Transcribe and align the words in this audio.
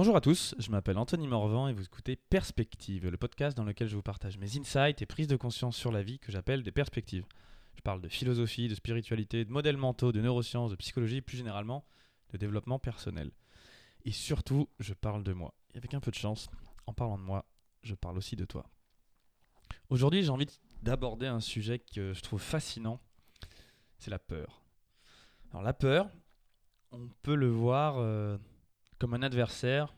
Bonjour 0.00 0.16
à 0.16 0.22
tous, 0.22 0.54
je 0.58 0.70
m'appelle 0.70 0.96
Anthony 0.96 1.28
Morvan 1.28 1.68
et 1.68 1.74
vous 1.74 1.84
écoutez 1.84 2.16
Perspective, 2.16 3.06
le 3.06 3.18
podcast 3.18 3.54
dans 3.54 3.64
lequel 3.64 3.86
je 3.86 3.96
vous 3.96 4.02
partage 4.02 4.38
mes 4.38 4.56
insights 4.56 5.02
et 5.02 5.04
prises 5.04 5.26
de 5.26 5.36
conscience 5.36 5.76
sur 5.76 5.92
la 5.92 6.02
vie 6.02 6.18
que 6.18 6.32
j'appelle 6.32 6.62
des 6.62 6.72
perspectives. 6.72 7.26
Je 7.74 7.82
parle 7.82 8.00
de 8.00 8.08
philosophie, 8.08 8.66
de 8.66 8.74
spiritualité, 8.74 9.44
de 9.44 9.52
modèles 9.52 9.76
mentaux, 9.76 10.10
de 10.10 10.22
neurosciences, 10.22 10.70
de 10.70 10.76
psychologie 10.76 11.18
et 11.18 11.20
plus 11.20 11.36
généralement 11.36 11.84
de 12.30 12.38
développement 12.38 12.78
personnel. 12.78 13.30
Et 14.06 14.10
surtout, 14.10 14.70
je 14.78 14.94
parle 14.94 15.22
de 15.22 15.34
moi. 15.34 15.52
Et 15.74 15.76
avec 15.76 15.92
un 15.92 16.00
peu 16.00 16.10
de 16.10 16.16
chance, 16.16 16.48
en 16.86 16.94
parlant 16.94 17.18
de 17.18 17.22
moi, 17.22 17.44
je 17.82 17.94
parle 17.94 18.16
aussi 18.16 18.36
de 18.36 18.46
toi. 18.46 18.64
Aujourd'hui, 19.90 20.22
j'ai 20.22 20.30
envie 20.30 20.48
d'aborder 20.82 21.26
un 21.26 21.40
sujet 21.40 21.78
que 21.78 22.14
je 22.14 22.22
trouve 22.22 22.40
fascinant, 22.40 23.02
c'est 23.98 24.10
la 24.10 24.18
peur. 24.18 24.62
Alors 25.50 25.62
la 25.62 25.74
peur, 25.74 26.08
on 26.90 27.06
peut 27.22 27.34
le 27.34 27.50
voir 27.50 27.98
euh, 27.98 28.38
comme 29.00 29.14
un 29.14 29.22
adversaire 29.22 29.92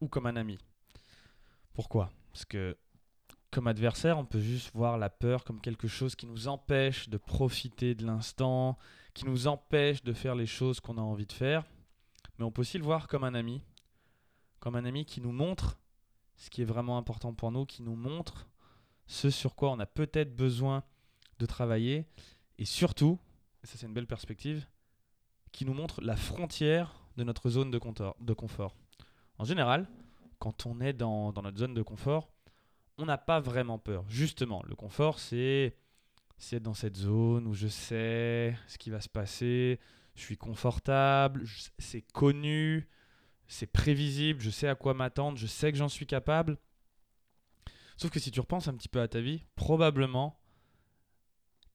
ou 0.00 0.08
comme 0.08 0.26
un 0.26 0.36
ami. 0.36 0.58
Pourquoi? 1.72 2.12
Parce 2.32 2.44
que 2.44 2.76
comme 3.50 3.66
adversaire, 3.66 4.18
on 4.18 4.26
peut 4.26 4.40
juste 4.40 4.70
voir 4.74 4.98
la 4.98 5.08
peur 5.08 5.42
comme 5.42 5.60
quelque 5.60 5.88
chose 5.88 6.14
qui 6.14 6.26
nous 6.26 6.48
empêche 6.48 7.08
de 7.08 7.16
profiter 7.16 7.94
de 7.94 8.04
l'instant, 8.04 8.78
qui 9.14 9.24
nous 9.24 9.46
empêche 9.46 10.04
de 10.04 10.12
faire 10.12 10.34
les 10.34 10.46
choses 10.46 10.80
qu'on 10.80 10.98
a 10.98 11.00
envie 11.00 11.26
de 11.26 11.32
faire. 11.32 11.64
Mais 12.38 12.44
on 12.44 12.52
peut 12.52 12.60
aussi 12.60 12.76
le 12.76 12.84
voir 12.84 13.08
comme 13.08 13.24
un 13.24 13.34
ami, 13.34 13.62
comme 14.60 14.76
un 14.76 14.84
ami 14.84 15.06
qui 15.06 15.22
nous 15.22 15.32
montre 15.32 15.78
ce 16.36 16.50
qui 16.50 16.60
est 16.60 16.66
vraiment 16.66 16.98
important 16.98 17.32
pour 17.32 17.50
nous, 17.50 17.64
qui 17.64 17.82
nous 17.82 17.96
montre 17.96 18.46
ce 19.06 19.30
sur 19.30 19.56
quoi 19.56 19.70
on 19.70 19.80
a 19.80 19.86
peut-être 19.86 20.36
besoin 20.36 20.84
de 21.38 21.46
travailler, 21.46 22.04
et 22.58 22.66
surtout, 22.66 23.18
ça 23.64 23.78
c'est 23.78 23.86
une 23.86 23.94
belle 23.94 24.06
perspective, 24.06 24.66
qui 25.52 25.64
nous 25.64 25.74
montre 25.74 26.02
la 26.02 26.16
frontière 26.16 27.07
de 27.18 27.24
notre 27.24 27.50
zone 27.50 27.70
de, 27.70 27.78
confort. 27.78 28.74
En 29.38 29.44
général, 29.44 29.86
quand 30.38 30.64
on 30.66 30.80
est 30.80 30.92
dans, 30.94 31.32
dans 31.32 31.42
notre 31.42 31.58
zone 31.58 31.74
de 31.74 31.82
confort, 31.82 32.30
on 32.96 33.04
n'a 33.04 33.18
pas 33.18 33.40
vraiment 33.40 33.78
peur. 33.78 34.04
Justement, 34.08 34.62
le 34.66 34.74
confort, 34.74 35.18
c'est 35.18 35.76
être 36.52 36.62
dans 36.62 36.74
cette 36.74 36.96
zone 36.96 37.46
où 37.46 37.54
je 37.54 37.68
sais 37.68 38.56
ce 38.68 38.78
qui 38.78 38.90
va 38.90 39.00
se 39.00 39.08
passer, 39.08 39.80
je 40.14 40.22
suis 40.22 40.36
confortable, 40.36 41.44
c'est 41.78 42.02
connu, 42.02 42.88
c'est 43.48 43.66
prévisible, 43.66 44.40
je 44.40 44.50
sais 44.50 44.68
à 44.68 44.74
quoi 44.76 44.94
m'attendre, 44.94 45.36
je 45.36 45.46
sais 45.46 45.72
que 45.72 45.78
j'en 45.78 45.88
suis 45.88 46.06
capable. 46.06 46.56
Sauf 47.96 48.10
que 48.10 48.20
si 48.20 48.30
tu 48.30 48.38
repenses 48.40 48.68
un 48.68 48.74
petit 48.74 48.88
peu 48.88 49.00
à 49.00 49.08
ta 49.08 49.20
vie, 49.20 49.44
probablement 49.56 50.40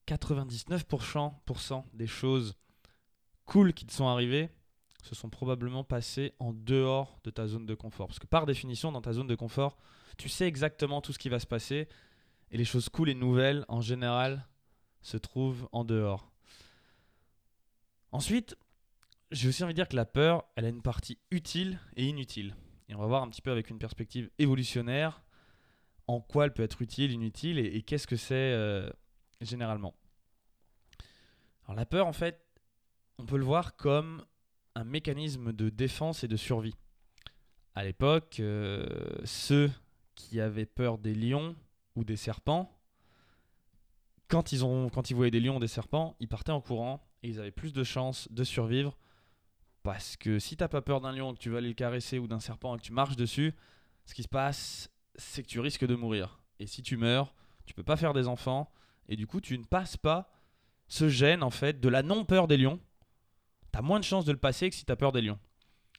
99% 0.08 1.84
des 1.92 2.06
choses 2.06 2.56
cool 3.44 3.74
qui 3.74 3.84
te 3.84 3.92
sont 3.92 4.08
arrivées 4.08 4.48
se 5.04 5.14
sont 5.14 5.28
probablement 5.28 5.84
passées 5.84 6.32
en 6.38 6.54
dehors 6.54 7.20
de 7.24 7.30
ta 7.30 7.46
zone 7.46 7.66
de 7.66 7.74
confort. 7.74 8.06
Parce 8.06 8.18
que 8.18 8.26
par 8.26 8.46
définition, 8.46 8.90
dans 8.90 9.02
ta 9.02 9.12
zone 9.12 9.26
de 9.26 9.34
confort, 9.34 9.76
tu 10.16 10.30
sais 10.30 10.46
exactement 10.46 11.02
tout 11.02 11.12
ce 11.12 11.18
qui 11.18 11.28
va 11.28 11.38
se 11.38 11.46
passer. 11.46 11.88
Et 12.50 12.56
les 12.56 12.64
choses 12.64 12.88
cool 12.88 13.10
et 13.10 13.14
nouvelles, 13.14 13.66
en 13.68 13.82
général, 13.82 14.46
se 15.02 15.18
trouvent 15.18 15.68
en 15.72 15.84
dehors. 15.84 16.32
Ensuite, 18.12 18.56
j'ai 19.30 19.48
aussi 19.48 19.62
envie 19.62 19.74
de 19.74 19.78
dire 19.78 19.88
que 19.88 19.96
la 19.96 20.06
peur, 20.06 20.44
elle 20.56 20.64
a 20.64 20.68
une 20.68 20.82
partie 20.82 21.18
utile 21.30 21.78
et 21.96 22.06
inutile. 22.06 22.56
Et 22.88 22.94
on 22.94 22.98
va 22.98 23.06
voir 23.06 23.22
un 23.22 23.28
petit 23.28 23.42
peu 23.42 23.50
avec 23.50 23.68
une 23.68 23.78
perspective 23.78 24.30
évolutionnaire 24.38 25.22
en 26.06 26.20
quoi 26.20 26.46
elle 26.46 26.54
peut 26.54 26.62
être 26.62 26.80
utile, 26.80 27.12
inutile 27.12 27.58
et, 27.58 27.82
qu'est-ce 27.82 28.06
que 28.06 28.16
c'est 28.16 28.34
euh, 28.34 28.88
généralement. 29.42 29.94
Alors 31.66 31.76
la 31.76 31.86
peur, 31.86 32.06
en 32.06 32.12
fait, 32.12 32.40
on 33.18 33.26
peut 33.26 33.36
le 33.36 33.44
voir 33.44 33.76
comme 33.76 34.24
un 34.74 34.84
mécanisme 34.84 35.52
de 35.52 35.68
défense 35.68 36.24
et 36.24 36.28
de 36.28 36.36
survie. 36.36 36.74
À 37.74 37.84
l'époque, 37.84 38.38
euh, 38.40 38.86
ceux 39.24 39.70
qui 40.14 40.40
avaient 40.40 40.66
peur 40.66 40.98
des 40.98 41.14
lions 41.14 41.56
ou 41.96 42.04
des 42.04 42.16
serpents, 42.16 42.78
quand 44.28 44.52
ils, 44.52 44.64
ont, 44.64 44.88
quand 44.88 45.10
ils 45.10 45.14
voyaient 45.14 45.30
des 45.30 45.40
lions 45.40 45.56
ou 45.56 45.60
des 45.60 45.68
serpents, 45.68 46.16
ils 46.20 46.28
partaient 46.28 46.52
en 46.52 46.60
courant 46.60 47.06
et 47.22 47.28
ils 47.28 47.40
avaient 47.40 47.50
plus 47.50 47.72
de 47.72 47.84
chances 47.84 48.28
de 48.30 48.44
survivre. 48.44 48.96
Parce 49.82 50.16
que 50.16 50.38
si 50.38 50.56
t'as 50.56 50.68
pas 50.68 50.82
peur 50.82 51.00
d'un 51.00 51.12
lion, 51.12 51.34
que 51.34 51.38
tu 51.38 51.50
vas 51.50 51.58
aller 51.58 51.68
le 51.68 51.74
caresser 51.74 52.18
ou 52.18 52.26
d'un 52.26 52.40
serpent 52.40 52.74
et 52.74 52.78
que 52.78 52.84
tu 52.84 52.92
marches 52.92 53.16
dessus, 53.16 53.54
ce 54.06 54.14
qui 54.14 54.22
se 54.22 54.28
passe, 54.28 54.88
c'est 55.16 55.42
que 55.42 55.48
tu 55.48 55.60
risques 55.60 55.86
de 55.86 55.94
mourir. 55.94 56.40
Et 56.58 56.66
si 56.66 56.82
tu 56.82 56.96
meurs, 56.96 57.34
tu 57.66 57.74
peux 57.74 57.82
pas 57.82 57.96
faire 57.96 58.12
des 58.12 58.28
enfants. 58.28 58.72
Et 59.08 59.16
du 59.16 59.26
coup, 59.26 59.40
tu 59.40 59.58
ne 59.58 59.64
passes 59.64 59.96
pas 59.96 60.30
ce 60.88 61.08
gène, 61.08 61.42
en 61.42 61.50
fait, 61.50 61.80
de 61.80 61.88
la 61.88 62.02
non-peur 62.02 62.48
des 62.48 62.56
lions. 62.56 62.80
Tu 63.74 63.78
as 63.78 63.82
moins 63.82 63.98
de 63.98 64.04
chances 64.04 64.24
de 64.24 64.30
le 64.30 64.38
passer 64.38 64.70
que 64.70 64.76
si 64.76 64.84
tu 64.84 64.92
as 64.92 64.94
peur 64.94 65.10
des 65.10 65.20
lions. 65.20 65.40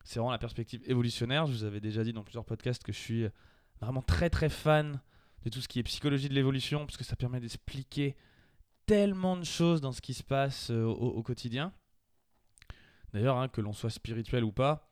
C'est 0.06 0.19
vraiment 0.19 0.31
la 0.31 0.38
perspective 0.38 0.81
évolutionnaire. 0.86 1.46
Je 1.46 1.52
vous 1.52 1.63
avais 1.66 1.81
déjà 1.81 2.06
dit 2.06 2.13
dans 2.13 2.24
plusieurs 2.24 2.46
podcasts 2.46 2.81
que 2.81 2.94
je 2.94 2.97
suis 2.97 3.28
vraiment 3.81 4.02
très 4.02 4.30
très 4.30 4.47
fan 4.47 5.02
de 5.44 5.50
tout 5.50 5.59
ce 5.59 5.68
qui 5.68 5.80
est 5.80 5.84
psychologie 5.84 6.30
de 6.30 6.34
l'évolution, 6.34 6.85
parce 6.85 6.96
que 6.96 7.03
ça 7.03 7.18
permet 7.18 7.41
d'expliquer 7.41 8.16
tellement 8.85 9.35
de 9.35 9.44
choses 9.44 9.81
dans 9.81 9.91
ce 9.91 10.00
qui 10.00 10.14
se 10.14 10.24
passe 10.24 10.72
euh, 10.72 10.85
au, 10.85 11.22
quotidien. 11.22 11.74
D'ailleurs, 13.12 13.35
hein, 13.35 13.50
que 13.50 13.59
l'on 13.59 13.74
soit 13.74 13.90
spirituel 13.90 14.46
ou 14.46 14.53
pas, 14.53 14.90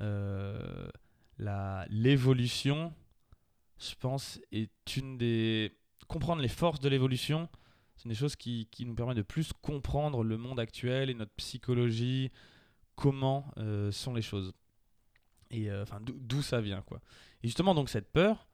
euh, 0.00 0.88
l'évolution, 1.38 2.92
je 3.78 3.94
pense, 3.94 4.40
est 4.50 4.96
une 4.96 5.18
des. 5.18 5.78
Comprendre 6.08 6.42
les 6.42 6.48
forces 6.48 6.80
de 6.80 6.88
l'évolution, 6.88 7.48
c'est 7.96 8.08
des 8.08 8.14
choses 8.14 8.36
qui, 8.36 8.68
qui, 8.70 8.84
nous 8.84 8.94
permet 8.94 9.14
de 9.14 9.22
plus 9.22 9.52
comprendre 9.52 10.24
le 10.24 10.36
monde 10.36 10.60
actuel 10.60 11.10
et 11.10 11.14
notre 11.14 11.32
psychologie, 11.32 12.30
comment 12.96 13.50
euh, 13.58 13.90
sont 13.90 14.14
les 14.14 14.22
choses. 14.22 14.52
Et 15.50 15.70
euh, 15.70 15.84
d'où 16.02 16.42
ça 16.42 16.60
vient, 16.60 16.82
quoi. 16.82 17.00
Et 17.42 17.48
justement, 17.48 17.74
donc, 17.74 17.88
cette 17.88 18.10
peur, 18.12 18.48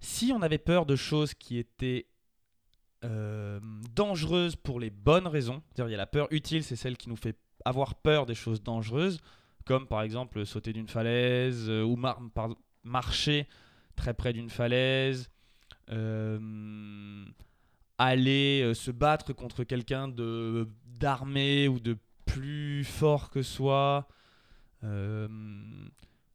si 0.00 0.32
on 0.32 0.42
avait 0.42 0.58
peur 0.58 0.86
de 0.86 0.96
choses 0.96 1.34
qui 1.34 1.58
étaient 1.58 2.06
euh, 3.04 3.60
dangereuses 3.94 4.56
pour 4.56 4.80
les 4.80 4.90
bonnes 4.90 5.26
raisons, 5.26 5.62
c'est-à-dire 5.68 5.88
il 5.88 5.92
y 5.92 5.94
a 5.94 5.98
la 5.98 6.06
peur 6.06 6.28
utile, 6.30 6.62
c'est 6.62 6.76
celle 6.76 6.96
qui 6.96 7.08
nous 7.08 7.16
fait 7.16 7.36
avoir 7.64 7.96
peur 7.96 8.26
des 8.26 8.34
choses 8.34 8.62
dangereuses, 8.62 9.20
comme 9.64 9.86
par 9.86 10.02
exemple 10.02 10.46
sauter 10.46 10.72
d'une 10.72 10.88
falaise 10.88 11.68
ou 11.68 11.98
marcher 12.84 13.46
très 13.96 14.14
près 14.14 14.32
d'une 14.32 14.48
falaise, 14.48 15.28
euh, 15.90 17.26
aller 17.98 18.62
euh, 18.62 18.74
se 18.74 18.90
battre 18.90 19.32
contre 19.32 19.64
quelqu'un 19.64 20.08
de 20.08 20.68
d'armé 20.86 21.68
ou 21.68 21.78
de 21.78 21.96
plus 22.24 22.84
fort 22.84 23.30
que 23.30 23.42
soi. 23.42 24.08
Euh, 24.84 25.28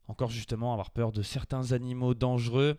encore 0.06 0.30
justement 0.30 0.72
avoir 0.72 0.90
peur 0.90 1.12
de 1.12 1.22
certains 1.22 1.72
animaux 1.72 2.14
dangereux. 2.14 2.78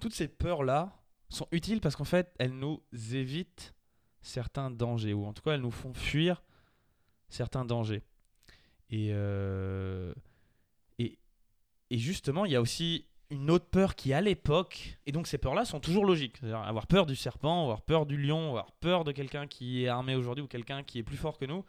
Toutes 0.00 0.14
ces 0.14 0.26
peurs-là 0.28 1.00
sont 1.28 1.46
utiles 1.52 1.80
parce 1.80 1.94
qu'en 1.94 2.04
fait, 2.04 2.34
elles 2.38 2.56
nous 2.56 2.82
évitent 3.12 3.74
certains 4.22 4.70
dangers, 4.70 5.12
ou 5.12 5.24
en 5.24 5.32
tout 5.32 5.42
cas, 5.42 5.52
elles 5.52 5.60
nous 5.60 5.70
font 5.70 5.94
fuir 5.94 6.42
certains 7.28 7.64
dangers. 7.64 8.02
Et, 8.90 9.10
et, 10.98 11.18
et 11.90 11.98
justement, 11.98 12.44
il 12.44 12.52
y 12.52 12.56
a 12.56 12.60
aussi 12.60 13.06
une 13.30 13.50
autre 13.50 13.66
peur 13.66 13.94
qui 13.94 14.12
à 14.12 14.20
l'époque, 14.20 14.98
et 15.06 15.12
donc 15.12 15.26
ces 15.26 15.38
peurs-là 15.38 15.64
sont 15.64 15.80
toujours 15.80 16.04
logiques. 16.04 16.36
C'est-à-dire 16.38 16.58
avoir 16.58 16.86
peur 16.86 17.06
du 17.06 17.16
serpent, 17.16 17.62
avoir 17.62 17.82
peur 17.82 18.06
du 18.06 18.16
lion, 18.16 18.50
avoir 18.50 18.72
peur 18.72 19.04
de 19.04 19.12
quelqu'un 19.12 19.46
qui 19.46 19.84
est 19.84 19.88
armé 19.88 20.14
aujourd'hui 20.14 20.44
ou 20.44 20.46
quelqu'un 20.46 20.82
qui 20.82 20.98
est 20.98 21.02
plus 21.02 21.16
fort 21.16 21.38
que 21.38 21.44
nous, 21.44 21.64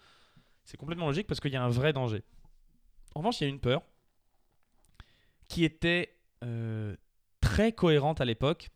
c'est 0.63 0.77
complètement 0.77 1.07
logique 1.07 1.27
parce 1.27 1.39
qu'il 1.39 1.51
y 1.51 1.55
a 1.55 1.63
un 1.63 1.69
vrai 1.69 1.93
danger. 1.93 2.23
En 3.13 3.19
revanche, 3.21 3.39
il 3.39 3.45
y 3.45 3.47
a 3.47 3.49
une 3.49 3.59
peur 3.59 3.81
qui 5.47 5.63
était 5.63 6.15
euh, 6.43 6.95
très 7.39 7.71
cohérente 7.71 8.19
à 8.19 8.25
l'époque, 8.25 8.69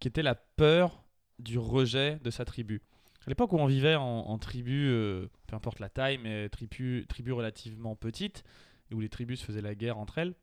qui 0.00 0.08
était 0.08 0.22
la 0.22 0.34
peur 0.34 1.04
du 1.38 1.58
rejet 1.58 2.18
de 2.22 2.30
sa 2.30 2.44
tribu. 2.44 2.82
À 3.26 3.30
l'époque 3.30 3.52
où 3.52 3.58
on 3.58 3.66
vivait 3.66 3.94
en, 3.94 4.38
tribu, 4.38 4.88
euh, 4.88 5.28
peu 5.46 5.56
importe 5.56 5.80
la 5.80 5.88
taille, 5.88 6.18
mais 6.18 6.48
tribu, 6.50 7.06
tribu 7.08 7.32
relativement 7.32 7.96
petite, 7.96 8.44
et 8.90 8.94
où 8.94 9.00
les 9.00 9.08
tribus 9.08 9.40
se 9.40 9.44
faisaient 9.46 9.62
la 9.62 9.74
guerre 9.74 9.98
entre 9.98 10.18
elles, 10.18 10.34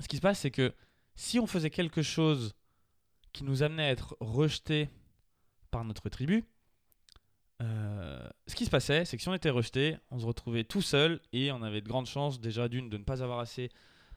ce 0.00 0.08
qui 0.08 0.16
se 0.16 0.22
passe, 0.22 0.40
c'est 0.40 0.50
que 0.50 0.74
si 1.14 1.38
on 1.38 1.46
faisait 1.46 1.70
quelque 1.70 2.02
chose 2.02 2.54
qui 3.32 3.44
nous 3.44 3.62
amenait 3.62 3.84
à 3.84 3.90
être 3.90 4.16
rejeté 4.20 4.88
par 5.70 5.84
notre 5.84 6.08
tribu, 6.08 6.44
euh, 7.62 8.28
ce 8.46 8.54
qui 8.54 8.64
se 8.64 8.70
passait, 8.70 9.04
c'est 9.04 9.16
que 9.16 9.22
si 9.22 9.28
on 9.28 9.34
était 9.34 9.50
rejeté, 9.50 9.96
on 10.10 10.18
se 10.18 10.26
retrouvait 10.26 10.64
tout 10.64 10.82
seul 10.82 11.20
et 11.32 11.52
on 11.52 11.62
avait 11.62 11.80
de 11.80 11.88
grandes 11.88 12.06
chances 12.06 12.40
déjà 12.40 12.68
d'une 12.68 12.90
de 12.90 12.98
ne 12.98 13.04
pas 13.04 13.22
avoir 13.22 13.38
assez 13.38 13.70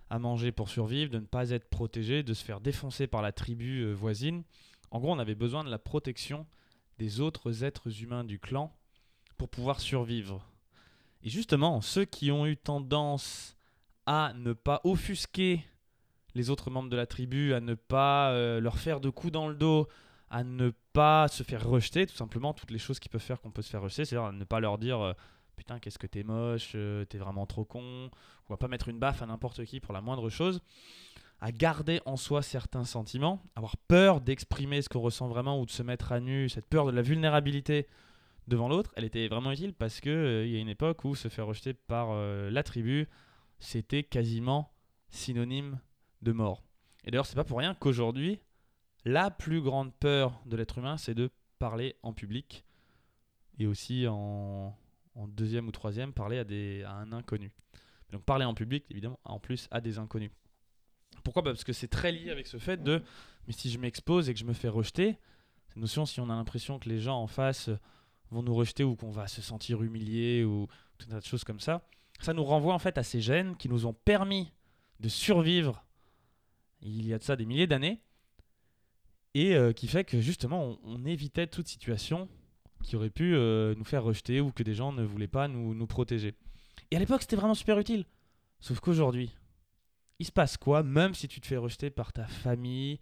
à 0.09 0.19
manger 0.19 0.51
pour 0.51 0.69
survivre, 0.69 1.11
de 1.11 1.19
ne 1.19 1.25
pas 1.25 1.51
être 1.51 1.69
protégé, 1.69 2.23
de 2.23 2.33
se 2.33 2.43
faire 2.43 2.61
défoncer 2.61 3.07
par 3.07 3.21
la 3.21 3.31
tribu 3.31 3.81
euh, 3.81 3.93
voisine. 3.93 4.43
En 4.91 4.99
gros, 4.99 5.11
on 5.11 5.19
avait 5.19 5.35
besoin 5.35 5.63
de 5.63 5.69
la 5.69 5.79
protection 5.79 6.45
des 6.97 7.19
autres 7.19 7.63
êtres 7.63 8.01
humains 8.01 8.23
du 8.23 8.39
clan 8.39 8.75
pour 9.37 9.49
pouvoir 9.49 9.79
survivre. 9.79 10.45
Et 11.23 11.29
justement, 11.29 11.81
ceux 11.81 12.05
qui 12.05 12.31
ont 12.31 12.45
eu 12.45 12.55
tendance 12.55 13.57
à 14.05 14.33
ne 14.35 14.53
pas 14.53 14.81
offusquer 14.83 15.65
les 16.35 16.49
autres 16.49 16.69
membres 16.69 16.89
de 16.89 16.97
la 16.97 17.05
tribu, 17.05 17.53
à 17.53 17.61
ne 17.61 17.73
pas 17.73 18.31
euh, 18.31 18.59
leur 18.59 18.77
faire 18.77 18.99
de 18.99 19.09
coups 19.09 19.31
dans 19.31 19.47
le 19.47 19.55
dos, 19.55 19.87
à 20.29 20.43
ne 20.43 20.71
pas 20.93 21.27
se 21.27 21.43
faire 21.43 21.67
rejeter, 21.67 22.05
tout 22.05 22.15
simplement, 22.15 22.53
toutes 22.53 22.71
les 22.71 22.77
choses 22.77 22.99
qui 22.99 23.09
peuvent 23.09 23.21
faire 23.21 23.41
qu'on 23.41 23.51
peut 23.51 23.61
se 23.61 23.69
faire 23.69 23.81
rejeter, 23.81 24.05
c'est-à-dire 24.05 24.27
à 24.27 24.31
ne 24.31 24.43
pas 24.43 24.59
leur 24.59 24.77
dire 24.77 24.99
euh, 24.99 25.13
putain, 25.55 25.79
qu'est-ce 25.79 25.99
que 25.99 26.07
t'es 26.07 26.23
moche, 26.23 26.73
euh, 26.75 27.05
t'es 27.05 27.17
vraiment 27.17 27.45
trop 27.45 27.63
con, 27.63 28.09
on 28.49 28.53
va 28.53 28.57
pas 28.57 28.67
mettre 28.67 28.89
une 28.89 28.99
baffe 28.99 29.21
à 29.21 29.25
n'importe 29.25 29.63
qui 29.65 29.79
pour 29.79 29.93
la 29.93 30.01
moindre 30.01 30.29
chose, 30.29 30.61
à 31.41 31.51
garder 31.51 32.01
en 32.05 32.17
soi 32.17 32.41
certains 32.41 32.85
sentiments, 32.85 33.43
avoir 33.55 33.77
peur 33.77 34.21
d'exprimer 34.21 34.81
ce 34.81 34.89
qu'on 34.89 34.99
ressent 34.99 35.27
vraiment 35.27 35.59
ou 35.59 35.65
de 35.65 35.71
se 35.71 35.83
mettre 35.83 36.11
à 36.11 36.19
nu, 36.19 36.49
cette 36.49 36.65
peur 36.65 36.85
de 36.85 36.91
la 36.91 37.01
vulnérabilité 37.01 37.87
devant 38.47 38.67
l'autre, 38.67 38.91
elle 38.95 39.05
était 39.05 39.27
vraiment 39.27 39.51
utile 39.51 39.73
parce 39.73 40.01
euh, 40.05 40.43
il 40.45 40.53
y 40.53 40.57
a 40.57 40.59
une 40.59 40.69
époque 40.69 41.03
où 41.03 41.15
se 41.15 41.29
faire 41.29 41.47
rejeter 41.47 41.73
par 41.73 42.13
la 42.15 42.63
tribu, 42.63 43.07
c'était 43.59 44.03
quasiment 44.03 44.73
synonyme 45.09 45.79
de 46.21 46.31
mort. 46.31 46.63
Et 47.03 47.11
d'ailleurs, 47.11 47.25
c'est 47.25 47.35
pas 47.35 47.43
pour 47.43 47.59
rien 47.59 47.75
qu'aujourd'hui, 47.75 48.39
la 49.05 49.29
plus 49.29 49.61
grande 49.61 49.93
peur 49.93 50.41
de 50.45 50.55
l'être 50.55 50.77
humain, 50.79 50.97
c'est 50.97 51.13
de 51.13 51.29
parler 51.59 51.95
en 52.03 52.13
public 52.13 52.65
et 53.59 53.67
aussi 53.67 54.05
en, 54.07 54.75
deuxième 55.27 55.67
ou 55.67 55.71
troisième, 55.71 56.11
parler 56.11 56.39
à, 56.39 56.43
des, 56.43 56.83
à 56.83 56.91
un 56.91 57.11
inconnu. 57.11 57.51
Donc 58.11 58.23
parler 58.23 58.45
en 58.45 58.53
public, 58.53 58.85
évidemment, 58.89 59.19
en 59.23 59.39
plus 59.39 59.67
à 59.71 59.81
des 59.81 59.97
inconnus. 59.97 60.31
Pourquoi? 61.23 61.41
Bah, 61.41 61.51
Parce 61.51 61.63
que 61.63 61.73
c'est 61.73 61.87
très 61.87 62.11
lié 62.11 62.31
avec 62.31 62.47
ce 62.47 62.57
fait 62.57 62.83
de, 62.83 63.01
mais 63.47 63.53
si 63.53 63.69
je 63.69 63.79
m'expose 63.79 64.29
et 64.29 64.33
que 64.33 64.39
je 64.39 64.45
me 64.45 64.53
fais 64.53 64.67
rejeter, 64.67 65.17
cette 65.67 65.77
notion, 65.77 66.05
si 66.05 66.19
on 66.19 66.29
a 66.29 66.35
l'impression 66.35 66.79
que 66.79 66.89
les 66.89 66.99
gens 66.99 67.19
en 67.19 67.27
face 67.27 67.69
vont 68.31 68.43
nous 68.43 68.53
rejeter 68.53 68.83
ou 68.83 68.95
qu'on 68.95 69.11
va 69.11 69.27
se 69.27 69.41
sentir 69.41 69.83
humilié 69.83 70.43
ou 70.43 70.67
tout 70.97 71.07
un 71.09 71.15
tas 71.15 71.19
de 71.19 71.25
choses 71.25 71.43
comme 71.43 71.59
ça, 71.59 71.87
ça 72.19 72.33
nous 72.33 72.43
renvoie 72.43 72.73
en 72.73 72.79
fait 72.79 72.97
à 72.97 73.03
ces 73.03 73.21
gènes 73.21 73.55
qui 73.57 73.69
nous 73.69 73.85
ont 73.85 73.93
permis 73.93 74.51
de 74.99 75.09
survivre 75.09 75.85
il 76.81 77.07
y 77.07 77.13
a 77.13 77.17
de 77.17 77.23
ça 77.23 77.35
des 77.35 77.45
milliers 77.45 77.67
d'années 77.67 78.01
et 79.33 79.55
euh, 79.55 79.73
qui 79.73 79.87
fait 79.87 80.03
que 80.05 80.21
justement 80.21 80.77
on, 80.83 81.05
évitait 81.05 81.47
toute 81.47 81.67
situation 81.67 82.29
qui 82.83 82.95
aurait 82.95 83.09
pu 83.09 83.35
euh, 83.35 83.75
nous 83.75 83.83
faire 83.83 84.03
rejeter 84.03 84.39
ou 84.39 84.51
que 84.51 84.63
des 84.63 84.75
gens 84.75 84.91
ne 84.91 85.03
voulaient 85.03 85.27
pas 85.27 85.47
nous, 85.47 85.87
protéger. 85.87 86.35
Et 86.91 86.95
à 86.95 86.99
l'époque, 86.99 87.21
c'était 87.21 87.35
vraiment 87.35 87.55
super 87.55 87.79
utile. 87.79 88.05
Sauf 88.59 88.79
qu'aujourd'hui, 88.79 89.35
il 90.19 90.25
se 90.25 90.31
passe 90.31 90.55
quoi, 90.55 90.83
même 90.83 91.15
si 91.15 91.27
tu 91.27 91.41
te 91.41 91.47
fais 91.47 91.57
rejeter 91.57 91.89
par 91.89 92.13
ta 92.13 92.27
famille, 92.27 92.99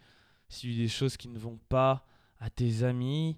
si 0.48 0.62
tu 0.62 0.74
as 0.74 0.84
des 0.84 0.88
choses 0.88 1.18
qui 1.18 1.28
ne 1.28 1.38
vont 1.38 1.60
pas 1.70 2.06
à 2.40 2.50
tes 2.50 2.84
amis, 2.84 3.38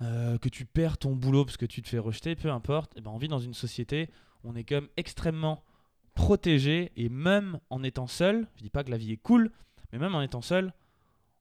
euh, 0.00 0.36
que 0.38 0.48
tu 0.48 0.66
perds 0.66 0.98
ton 0.98 1.14
boulot 1.14 1.44
parce 1.44 1.56
que 1.56 1.66
tu 1.66 1.80
te 1.80 1.88
fais 1.88 1.98
rejeter, 1.98 2.34
peu 2.34 2.50
importe, 2.50 2.92
et 2.96 2.98
eh 2.98 3.00
ben 3.00 3.10
on 3.12 3.18
vit 3.18 3.28
dans 3.28 3.38
une 3.38 3.54
société 3.54 4.10
on 4.44 4.54
est 4.54 4.64
quand 4.64 4.76
même 4.76 4.88
extrêmement 4.96 5.62
protégé 6.14 6.92
et 6.96 7.08
même 7.08 7.58
en 7.70 7.82
étant 7.82 8.06
seul, 8.06 8.46
je 8.56 8.62
dis 8.62 8.70
pas 8.70 8.84
que 8.84 8.90
la 8.90 8.98
vie 8.98 9.12
est 9.12 9.22
cool, 9.22 9.50
mais 9.92 9.98
même 9.98 10.14
en 10.14 10.22
étant 10.22 10.42
seul, 10.42 10.72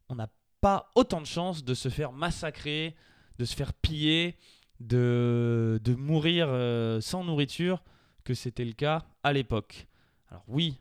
on 0.10 0.16
n'a 0.16 0.30
pas 0.62 0.92
autant 0.96 1.22
de 1.22 1.26
chances 1.26 1.64
de 1.64 1.74
se 1.74 1.90
faire 1.90 2.12
massacrer, 2.12 2.96
de 3.40 3.46
se 3.46 3.56
faire 3.56 3.74
piller, 3.74 4.38
de, 4.80 5.80
mourir 5.98 6.48
euh, 6.50 7.02
sans 7.02 7.24
nourriture 7.24 7.84
que 8.24 8.34
c'était 8.34 8.66
le 8.66 8.74
cas 8.74 9.06
à 9.24 9.34
l'époque. 9.34 9.88
Alors 10.30 10.44
oui, 10.48 10.80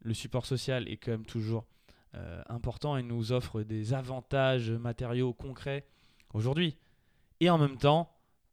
le 0.00 0.14
support 0.14 0.46
social 0.46 0.88
est 0.88 0.96
quand 0.96 1.12
même 1.12 1.26
toujours 1.26 1.66
euh, 2.14 2.42
important 2.48 2.96
et 2.96 3.02
nous 3.02 3.32
offre 3.32 3.62
des 3.62 3.92
avantages 3.94 4.70
matériaux 4.70 5.32
concrets 5.32 5.86
aujourd'hui. 6.32 6.76
Et 7.40 7.50
en 7.50 7.58
même 7.58 7.76
temps, 7.76 8.10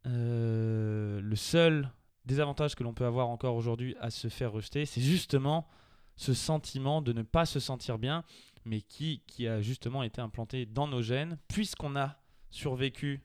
euh, 0.07 1.19
le 1.21 1.35
seul 1.35 1.89
désavantage 2.25 2.75
que 2.75 2.83
l'on 2.83 2.93
peut 2.93 3.05
avoir 3.05 3.29
encore 3.29 3.55
aujourd'hui 3.55 3.95
à 3.99 4.09
se 4.09 4.27
faire 4.27 4.51
rejeter, 4.51 4.85
c'est 4.85 5.01
justement 5.01 5.67
ce 6.15 6.33
sentiment 6.33 7.01
de 7.01 7.13
ne 7.13 7.21
pas 7.21 7.45
se 7.45 7.59
sentir 7.59 7.97
bien, 7.97 8.23
mais 8.63 8.81
qui, 8.81 9.21
qui 9.27 9.47
a 9.47 9.61
justement 9.61 10.03
été 10.03 10.21
implanté 10.21 10.65
dans 10.65 10.87
nos 10.87 11.01
gènes, 11.01 11.37
puisqu'on 11.47 11.95
a 11.95 12.17
survécu 12.49 13.21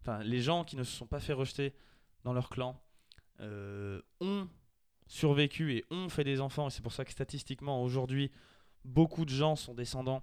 enfin, 0.00 0.22
les 0.22 0.40
gens 0.40 0.64
qui 0.64 0.76
ne 0.76 0.82
se 0.82 0.96
sont 0.96 1.06
pas 1.06 1.20
fait 1.20 1.32
rejeter 1.32 1.74
dans 2.24 2.32
leur 2.32 2.50
clan 2.50 2.80
euh, 3.40 4.00
ont 4.20 4.48
survécu 5.06 5.74
et 5.74 5.84
ont 5.90 6.08
fait 6.08 6.24
des 6.24 6.40
enfants. 6.40 6.68
Et 6.68 6.70
c'est 6.70 6.82
pour 6.82 6.92
ça 6.92 7.04
que 7.04 7.12
statistiquement, 7.12 7.82
aujourd'hui, 7.82 8.30
beaucoup 8.84 9.24
de 9.24 9.30
gens 9.30 9.56
sont 9.56 9.74
descendants 9.74 10.22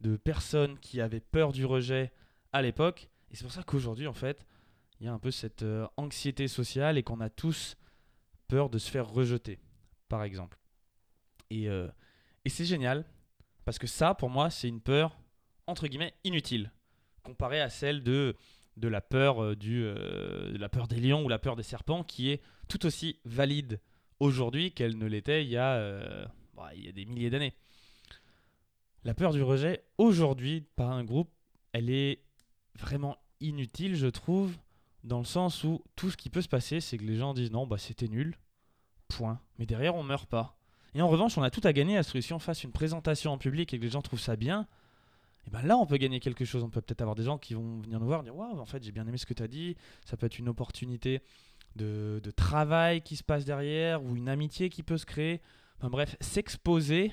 de 0.00 0.16
personnes 0.16 0.78
qui 0.78 1.00
avaient 1.00 1.20
peur 1.20 1.52
du 1.52 1.64
rejet 1.64 2.12
à 2.52 2.62
l'époque. 2.62 3.08
Et 3.30 3.36
c'est 3.36 3.44
pour 3.44 3.52
ça 3.52 3.62
qu'aujourd'hui, 3.62 4.06
en 4.06 4.12
fait, 4.12 4.46
il 5.00 5.06
y 5.06 5.08
a 5.08 5.12
un 5.12 5.18
peu 5.18 5.30
cette 5.30 5.62
euh, 5.62 5.86
anxiété 5.96 6.48
sociale 6.48 6.98
et 6.98 7.02
qu'on 7.02 7.20
a 7.20 7.30
tous 7.30 7.76
peur 8.48 8.70
de 8.70 8.78
se 8.78 8.90
faire 8.90 9.08
rejeter, 9.08 9.60
par 10.08 10.22
exemple. 10.22 10.58
Et, 11.50 11.68
euh, 11.68 11.88
et 12.44 12.48
c'est 12.48 12.64
génial, 12.64 13.04
parce 13.64 13.78
que 13.78 13.86
ça, 13.86 14.14
pour 14.14 14.30
moi, 14.30 14.50
c'est 14.50 14.68
une 14.68 14.80
peur, 14.80 15.18
entre 15.66 15.86
guillemets, 15.86 16.14
inutile, 16.24 16.72
comparée 17.22 17.60
à 17.60 17.70
celle 17.70 18.02
de 18.02 18.34
de 18.76 18.86
la 18.86 19.00
peur 19.00 19.42
euh, 19.42 19.56
du 19.56 19.92
la 20.56 20.68
peur 20.68 20.86
des 20.86 21.00
lions 21.00 21.24
ou 21.24 21.28
la 21.28 21.40
peur 21.40 21.56
des 21.56 21.64
serpents 21.64 22.04
qui 22.04 22.30
est 22.30 22.40
tout 22.68 22.86
aussi 22.86 23.18
valide 23.24 23.80
aujourd'hui 24.20 24.70
qu'elle 24.70 24.96
ne 24.96 25.06
l'était 25.06 25.44
il 25.44 25.56
bah, 26.54 26.70
il 26.76 26.84
y 26.84 26.88
a 26.88 26.92
des 26.92 27.04
milliers 27.04 27.28
d'années. 27.28 27.54
La 29.02 29.14
peur 29.14 29.32
du 29.32 29.42
rejet 29.42 29.84
aujourd'hui 29.96 30.60
par 30.76 30.92
un 30.92 31.02
groupe, 31.02 31.30
elle 31.72 31.90
est 31.90 32.22
vraiment 32.76 33.16
inutile, 33.40 33.96
je 33.96 34.06
trouve, 34.06 34.56
dans 35.08 35.18
le 35.18 35.24
sens 35.24 35.64
où 35.64 35.82
tout 35.96 36.10
ce 36.10 36.16
qui 36.16 36.30
peut 36.30 36.42
se 36.42 36.48
passer, 36.48 36.80
c'est 36.80 36.98
que 36.98 37.04
les 37.04 37.16
gens 37.16 37.34
disent 37.34 37.50
non, 37.50 37.66
bah 37.66 37.78
c'était 37.78 38.08
nul, 38.08 38.38
point. 39.08 39.40
Mais 39.58 39.66
derrière, 39.66 39.96
on 39.96 40.02
meurt 40.02 40.28
pas. 40.28 40.56
Et 40.94 41.02
en 41.02 41.08
revanche, 41.08 41.36
on 41.36 41.42
a 41.42 41.50
tout 41.50 41.60
à 41.64 41.72
gagner 41.72 41.96
à 41.96 42.02
ce 42.02 42.12
que 42.12 42.20
si 42.20 42.32
on 42.32 42.38
fasse 42.38 42.62
une 42.62 42.72
présentation 42.72 43.32
en 43.32 43.38
public 43.38 43.72
et 43.74 43.78
que 43.78 43.82
les 43.82 43.90
gens 43.90 44.02
trouvent 44.02 44.20
ça 44.20 44.36
bien, 44.36 44.66
et 45.46 45.50
ben 45.50 45.62
là, 45.62 45.78
on 45.78 45.86
peut 45.86 45.96
gagner 45.96 46.20
quelque 46.20 46.44
chose. 46.44 46.62
On 46.62 46.68
peut 46.68 46.82
peut-être 46.82 47.00
avoir 47.00 47.14
des 47.14 47.22
gens 47.22 47.38
qui 47.38 47.54
vont 47.54 47.80
venir 47.80 47.98
nous 47.98 48.06
voir 48.06 48.20
et 48.20 48.24
dire 48.24 48.36
Waouh, 48.36 48.58
en 48.58 48.66
fait, 48.66 48.82
j'ai 48.82 48.92
bien 48.92 49.06
aimé 49.06 49.16
ce 49.16 49.24
que 49.24 49.32
tu 49.32 49.42
as 49.42 49.48
dit. 49.48 49.76
Ça 50.04 50.18
peut 50.18 50.26
être 50.26 50.38
une 50.38 50.48
opportunité 50.48 51.22
de, 51.74 52.20
de, 52.22 52.30
travail 52.30 53.00
qui 53.00 53.16
se 53.16 53.22
passe 53.22 53.46
derrière 53.46 54.02
ou 54.04 54.14
une 54.14 54.28
amitié 54.28 54.68
qui 54.68 54.82
peut 54.82 54.98
se 54.98 55.06
créer. 55.06 55.40
Enfin 55.78 55.88
bref, 55.88 56.16
s'exposer, 56.20 57.12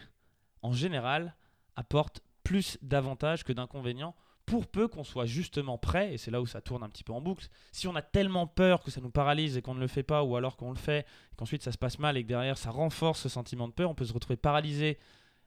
en 0.61 0.73
général, 0.73 1.35
apporte 1.77 2.21
plus 2.43 2.77
d'avantages 2.81 3.45
que 3.45 3.53
d'inconvénients 3.53 4.15
pour 4.45 4.67
peu 4.67 4.87
qu'on 4.87 5.03
soit 5.03 5.25
justement 5.25 5.77
prêt, 5.77 6.13
et 6.13 6.17
c'est 6.17 6.31
là 6.31 6.41
où 6.41 6.45
ça 6.45 6.61
tourne 6.61 6.83
un 6.83 6.89
petit 6.89 7.03
peu 7.03 7.13
en 7.13 7.21
boucle, 7.21 7.47
si 7.71 7.87
on 7.87 7.95
a 7.95 8.01
tellement 8.01 8.47
peur 8.47 8.83
que 8.83 8.91
ça 8.91 9.01
nous 9.01 9.09
paralyse 9.09 9.57
et 9.57 9.61
qu'on 9.61 9.73
ne 9.73 9.79
le 9.79 9.87
fait 9.87 10.03
pas, 10.03 10.23
ou 10.23 10.35
alors 10.35 10.55
qu'on 10.55 10.69
le 10.69 10.77
fait, 10.77 10.99
et 10.99 11.35
qu'ensuite 11.35 11.63
ça 11.63 11.71
se 11.71 11.77
passe 11.77 11.99
mal 11.99 12.17
et 12.17 12.23
que 12.23 12.27
derrière 12.27 12.57
ça 12.57 12.69
renforce 12.69 13.21
ce 13.21 13.29
sentiment 13.29 13.67
de 13.67 13.73
peur, 13.73 13.89
on 13.89 13.95
peut 13.95 14.05
se 14.05 14.13
retrouver 14.13 14.37
paralysé 14.37 14.99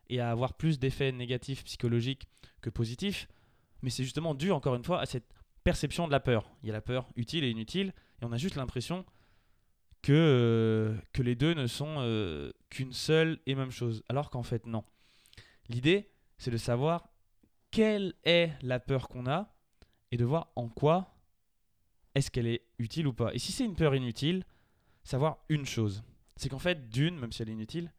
et 0.09 0.21
à 0.21 0.31
avoir 0.31 0.55
plus 0.55 0.79
d'effets 0.79 1.13
négatifs 1.13 1.65
psychologiques 1.65 2.29
que 2.61 2.71
positifs. 2.71 3.29
Mais 3.83 3.91
c'est 3.91 4.03
justement 4.03 4.35
dû, 4.35 4.51
encore 4.51 4.75
une 4.75 4.85
fois, 4.85 5.01
à 5.01 5.07
cette 5.07 5.33
perception 5.63 6.07
de 6.07 6.13
la 6.13 6.21
peur. 6.21 6.51
Il 6.63 6.67
y 6.67 6.71
a 6.71 6.73
la 6.73 6.81
peur 6.81 7.09
utile 7.15 7.45
et 7.45 7.51
inutile, 7.51 7.93
et 8.21 8.25
on 8.25 8.33
a 8.33 8.37
juste 8.37 8.57
l'impression 8.57 9.05
que, 10.03 10.13
euh, 10.13 10.97
que 11.13 11.23
les 11.23 11.35
deux 11.35 11.55
ne 11.55 11.67
sont 11.67 11.97
euh, 11.99 12.53
qu'une 12.71 12.93
seule 12.93 13.39
et 13.47 13.55
même 13.55 13.71
chose. 13.71 14.03
Alors 14.09 14.31
qu'en 14.31 14.43
fait, 14.43 14.67
non. 14.67 14.85
L'idée, 15.69 16.11
c'est 16.39 16.51
de 16.51 16.57
savoir 16.57 17.09
quelle 17.79 18.15
est 18.25 18.51
la 18.63 18.81
peur 18.81 19.07
qu'on 19.09 19.29
a 19.29 19.55
et 20.11 20.17
de 20.17 20.25
voir 20.25 20.51
en 20.57 20.69
quoi 20.69 21.15
est-ce 22.17 22.29
qu'elle 22.29 22.49
est 22.49 22.67
utile 22.81 23.07
ou 23.07 23.13
pas. 23.13 23.33
Et 23.35 23.39
si 23.39 23.53
c'est 23.53 23.65
une 23.65 23.77
peur 23.77 23.95
inutile, 23.95 24.43
savoir 25.05 25.39
une 25.49 25.65
chose. 25.65 26.03
C'est 26.35 26.49
qu'en 26.49 26.59
fait, 26.59 26.89
d'une, 26.89 27.17
même 27.17 27.31
si 27.31 27.41
elle 27.41 27.51
est 27.51 27.53
inutile, 27.53 27.93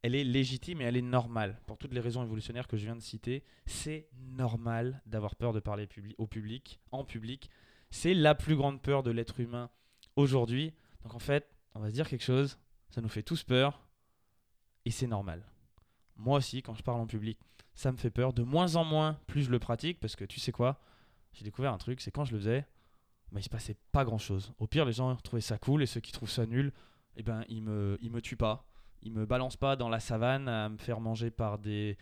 elle 0.00 0.14
est 0.14 0.24
légitime 0.24 0.80
et 0.80 0.84
elle 0.84 0.96
est 0.96 1.02
normale. 1.02 1.60
Pour 1.66 1.76
toutes 1.76 1.92
les 1.92 2.00
raisons 2.00 2.22
évolutionnaires 2.22 2.66
que 2.66 2.78
je 2.78 2.86
viens 2.86 2.96
de 2.96 3.02
citer, 3.02 3.44
c'est 3.66 4.08
normal 4.16 5.02
d'avoir 5.04 5.36
peur 5.36 5.52
de 5.52 5.60
parler 5.60 5.86
au 6.16 6.26
public, 6.26 6.80
en 6.90 7.04
public. 7.04 7.50
C'est 7.90 8.14
la 8.14 8.34
plus 8.34 8.56
grande 8.56 8.80
peur 8.80 9.02
de 9.02 9.10
l'être 9.10 9.38
humain 9.38 9.68
aujourd'hui. 10.16 10.72
Donc 11.02 11.14
en 11.14 11.18
fait, 11.18 11.46
on 11.74 11.80
va 11.80 11.90
se 11.90 11.94
dire 11.94 12.08
quelque 12.08 12.24
chose, 12.24 12.58
ça 12.88 13.02
nous 13.02 13.10
fait 13.10 13.22
tous 13.22 13.44
peur, 13.44 13.86
et 14.86 14.90
c'est 14.90 15.06
normal. 15.06 15.44
Moi 16.20 16.38
aussi, 16.38 16.62
quand 16.62 16.74
je 16.74 16.82
parle 16.82 17.00
en 17.00 17.06
public, 17.06 17.38
ça 17.74 17.90
me 17.92 17.96
fait 17.96 18.10
peur. 18.10 18.32
De 18.32 18.42
moins 18.42 18.76
en 18.76 18.84
moins, 18.84 19.18
plus 19.26 19.42
je 19.42 19.50
le 19.50 19.58
pratique, 19.58 20.00
parce 20.00 20.16
que 20.16 20.24
tu 20.24 20.40
sais 20.40 20.52
quoi, 20.52 20.80
j'ai 21.32 21.44
découvert 21.44 21.72
un 21.72 21.78
truc, 21.78 22.00
c'est 22.00 22.10
quand 22.10 22.24
je 22.24 22.32
le 22.32 22.38
faisais, 22.38 22.66
bah, 23.32 23.40
il 23.40 23.42
se 23.44 23.48
passait 23.48 23.76
pas 23.92 24.04
grand 24.04 24.18
chose. 24.18 24.52
Au 24.58 24.66
pire, 24.66 24.84
les 24.84 24.92
gens 24.92 25.16
trouvaient 25.16 25.40
ça 25.40 25.58
cool, 25.58 25.82
et 25.82 25.86
ceux 25.86 26.00
qui 26.00 26.12
trouvent 26.12 26.30
ça 26.30 26.46
nul, 26.46 26.72
eh 27.16 27.22
ben, 27.22 27.44
ils 27.48 27.62
me, 27.62 27.98
ils 28.00 28.10
me 28.10 28.20
tuent 28.20 28.36
pas 28.36 28.70
il 29.02 29.12
me 29.12 29.26
balance 29.26 29.56
pas 29.56 29.76
dans 29.76 29.88
la 29.88 30.00
savane 30.00 30.48
à 30.48 30.68
me 30.68 30.78
faire 30.78 31.00
manger 31.00 31.30
par 31.30 31.58
des, 31.58 31.96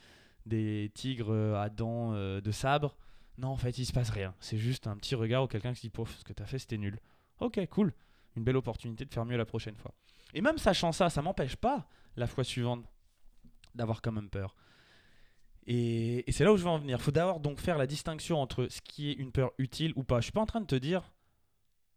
des 0.47 0.91
tigres 0.95 1.33
euh, 1.33 1.61
à 1.61 1.69
dents 1.69 2.13
euh, 2.13 2.41
de 2.41 2.51
sabre. 2.51 2.97
Non, 3.37 3.49
en 3.49 3.57
fait, 3.57 3.79
il 3.79 3.87
se 3.87 3.93
passe 3.93 4.11
rien. 4.11 4.35
C'est 4.41 4.59
juste 4.59 4.87
un 4.87 4.97
petit 4.97 5.15
regard 5.15 5.45
ou 5.45 5.47
quelqu'un 5.47 5.73
qui 5.73 5.83
dit 5.83 5.91
Pouf, 5.91 6.17
ce 6.19 6.25
que 6.25 6.33
tu 6.33 6.43
as 6.43 6.47
fait, 6.47 6.59
c'était 6.59 6.79
nul. 6.79 6.99
Ok, 7.41 7.65
cool. 7.71 7.93
Une 8.37 8.43
belle 8.43 8.57
opportunité 8.57 9.05
de 9.05 9.13
faire 9.13 9.25
mieux 9.25 9.37
la 9.37 9.45
prochaine 9.45 9.77
fois. 9.77 9.95
Et 10.35 10.41
même 10.41 10.59
sachant 10.59 10.93
ça, 10.93 11.09
ça 11.09 11.23
m'empêche 11.23 11.57
pas 11.57 11.89
la 12.17 12.27
fois 12.27 12.45
suivante 12.45 12.85
d'avoir 13.79 14.03
quand 14.03 14.13
même 14.13 14.29
peur. 14.29 14.55
Et, 15.67 16.25
c'est 16.31 16.45
là 16.45 16.53
où 16.53 16.57
je 16.57 16.63
veux 16.63 16.71
en 16.71 16.79
venir. 16.79 16.97
Il 16.99 17.03
faut 17.03 17.11
d'abord 17.11 17.41
donc 17.41 17.61
faire 17.61 17.77
la 17.77 17.87
distinction 17.87 18.41
entre 18.41 18.69
ce 18.71 18.81
qui 18.81 19.11
est 19.11 19.15
une 19.15 19.33
peur 19.33 19.53
utile 19.59 19.93
ou 19.97 20.03
pas. 20.03 20.21
Je 20.21 20.25
suis 20.25 20.33
pas 20.33 20.41
en 20.41 20.47
train 20.47 20.63
de 20.63 20.67
te 20.67 20.75
dire 20.75 21.13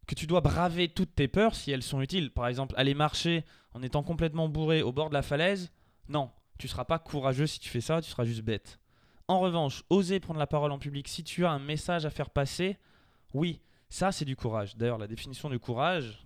que 0.08 0.16
tu 0.16 0.28
dois 0.28 0.42
braver 0.42 0.90
toutes 0.90 1.16
tes 1.16 1.30
peurs 1.30 1.56
si 1.56 1.72
elles 1.72 1.84
sont 1.84 2.02
utiles. 2.02 2.32
Par 2.32 2.48
exemple, 2.48 2.76
aller 2.78 2.94
marcher 2.94 3.46
en 3.74 3.82
étant 3.82 4.04
complètement 4.04 4.50
bourré 4.50 4.82
au 4.82 4.92
bord 4.92 5.08
de 5.08 5.14
la 5.14 5.22
falaise, 5.22 5.72
non, 6.10 6.32
tu 6.58 6.68
seras 6.68 6.84
pas 6.84 7.00
courageux 7.00 7.48
si 7.48 7.60
tu 7.60 7.70
fais 7.70 7.80
ça, 7.80 8.02
tu 8.02 8.10
seras 8.10 8.26
juste 8.26 8.42
bête. 8.42 8.80
En 9.30 9.40
revanche, 9.40 9.84
oser 9.90 10.20
prendre 10.20 10.40
la 10.40 10.48
parole 10.48 10.74
en 10.74 10.80
public 10.80 11.08
si 11.08 11.24
tu 11.24 11.46
as 11.46 11.52
un 11.52 11.60
message 11.60 12.06
à 12.06 12.10
faire 12.10 12.30
passer, 12.30 12.78
oui, 13.34 13.62
ça 13.90 14.12
c'est 14.12 14.26
du 14.26 14.36
courage. 14.36 14.76
D'ailleurs, 14.76 14.98
la 14.98 15.08
définition 15.08 15.50
du 15.50 15.60
courage, 15.60 16.26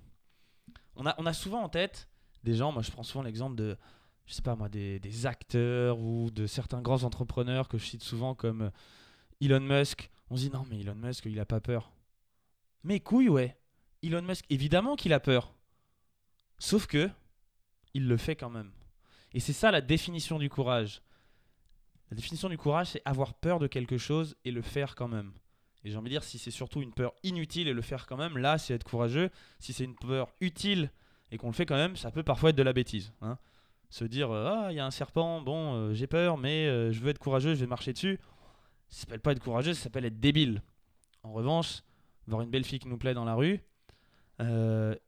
On 0.96 1.06
a, 1.06 1.14
on 1.20 1.28
a 1.28 1.34
souvent 1.34 1.62
en 1.62 1.70
tête 1.70 2.10
des 2.44 2.56
gens, 2.56 2.72
moi 2.72 2.82
je 2.82 2.90
prends 2.90 3.04
souvent 3.04 3.24
l'exemple 3.24 3.56
de, 3.56 3.78
je 4.26 4.34
sais 4.34 4.42
pas 4.42 4.56
moi, 4.56 4.70
des, 4.70 5.00
des 5.00 5.26
acteurs 5.26 6.00
ou 6.00 6.32
de 6.32 6.48
certains 6.48 6.82
grands 6.82 7.04
entrepreneurs 7.04 7.68
que 7.68 7.78
je 7.78 7.86
cite 7.86 8.04
souvent 8.04 8.36
comme 8.36 8.64
euh, 8.64 8.70
Elon 9.42 9.60
Musk. 9.62 10.10
On 10.30 10.38
se 10.38 10.44
dit 10.44 10.50
non 10.50 10.66
mais 10.70 10.80
Elon 10.82 10.96
Musk 10.96 11.26
il 11.26 11.40
a 11.40 11.46
pas 11.46 11.62
peur. 11.62 11.92
Mais 12.84 13.00
couille 13.00 13.30
ouais. 13.30 13.58
Elon 14.04 14.22
Musk 14.22 14.46
évidemment 14.50 14.96
qu'il 14.96 15.14
a 15.14 15.20
peur. 15.20 15.54
Sauf 16.60 16.88
que 16.88 17.10
il 17.94 18.08
le 18.08 18.18
fait 18.18 18.36
quand 18.36 18.50
même. 18.50 18.72
Et 19.34 19.40
c'est 19.40 19.54
ça 19.54 19.72
la 19.72 19.82
définition 19.82 20.40
du 20.40 20.50
courage. 20.50 21.02
La 22.12 22.16
définition 22.16 22.50
du 22.50 22.58
courage, 22.58 22.88
c'est 22.88 23.02
avoir 23.06 23.34
peur 23.34 23.60
de 23.60 23.68
quelque 23.68 23.98
chose 23.98 24.36
et 24.46 24.52
le 24.52 24.62
faire 24.62 24.96
quand 24.96 25.08
même. 25.08 25.34
Et 25.84 25.92
j'ai 25.92 25.98
envie 25.98 26.06
de 26.06 26.14
dire, 26.14 26.24
si 26.24 26.38
c'est 26.38 26.52
surtout 26.52 26.82
une 26.82 26.94
peur 26.94 27.14
inutile 27.24 27.68
et 27.68 27.74
le 27.74 27.82
faire 27.82 28.08
quand 28.08 28.18
même, 28.18 28.38
là, 28.38 28.58
c'est 28.58 28.74
être 28.74 28.84
courageux. 28.84 29.30
Si 29.60 29.72
c'est 29.74 29.84
une 29.84 29.96
peur 29.96 30.34
utile 30.42 30.92
et 31.32 31.38
qu'on 31.38 31.48
le 31.48 31.54
fait 31.54 31.66
quand 31.66 31.76
même, 31.76 31.96
ça 31.96 32.12
peut 32.12 32.24
parfois 32.24 32.50
être 32.52 32.56
de 32.56 32.64
la 32.64 32.74
bêtise. 32.74 33.14
Hein. 33.22 33.38
Se 33.96 34.04
dire, 34.04 34.30
euh, 34.30 34.52
ah, 34.54 34.68
il 34.72 34.76
y 34.76 34.82
a 34.82 34.86
un 34.86 34.92
serpent, 34.92 35.40
bon, 35.40 35.74
euh, 35.74 35.94
j'ai 35.94 36.06
peur, 36.06 36.38
mais 36.38 36.68
euh, 36.68 36.92
je 36.92 37.00
veux 37.00 37.12
être 37.12 37.18
courageux, 37.18 37.56
je 37.56 37.62
vais 37.62 37.66
marcher 37.66 37.94
dessus. 37.94 38.20
Ça 38.90 39.00
s'appelle 39.00 39.22
pas 39.22 39.32
être 39.32 39.40
courageux, 39.40 39.74
ça 39.74 39.84
s'appelle 39.84 40.04
être 40.04 40.20
débile. 40.20 40.62
En 41.24 41.32
revanche, 41.32 41.82
voir 42.28 42.42
une 42.42 42.50
belle 42.50 42.66
fille 42.66 42.80
qui 42.80 42.90
nous 42.90 42.98
plaît 42.98 43.14
dans 43.14 43.24
la 43.24 43.36
rue 43.36 43.62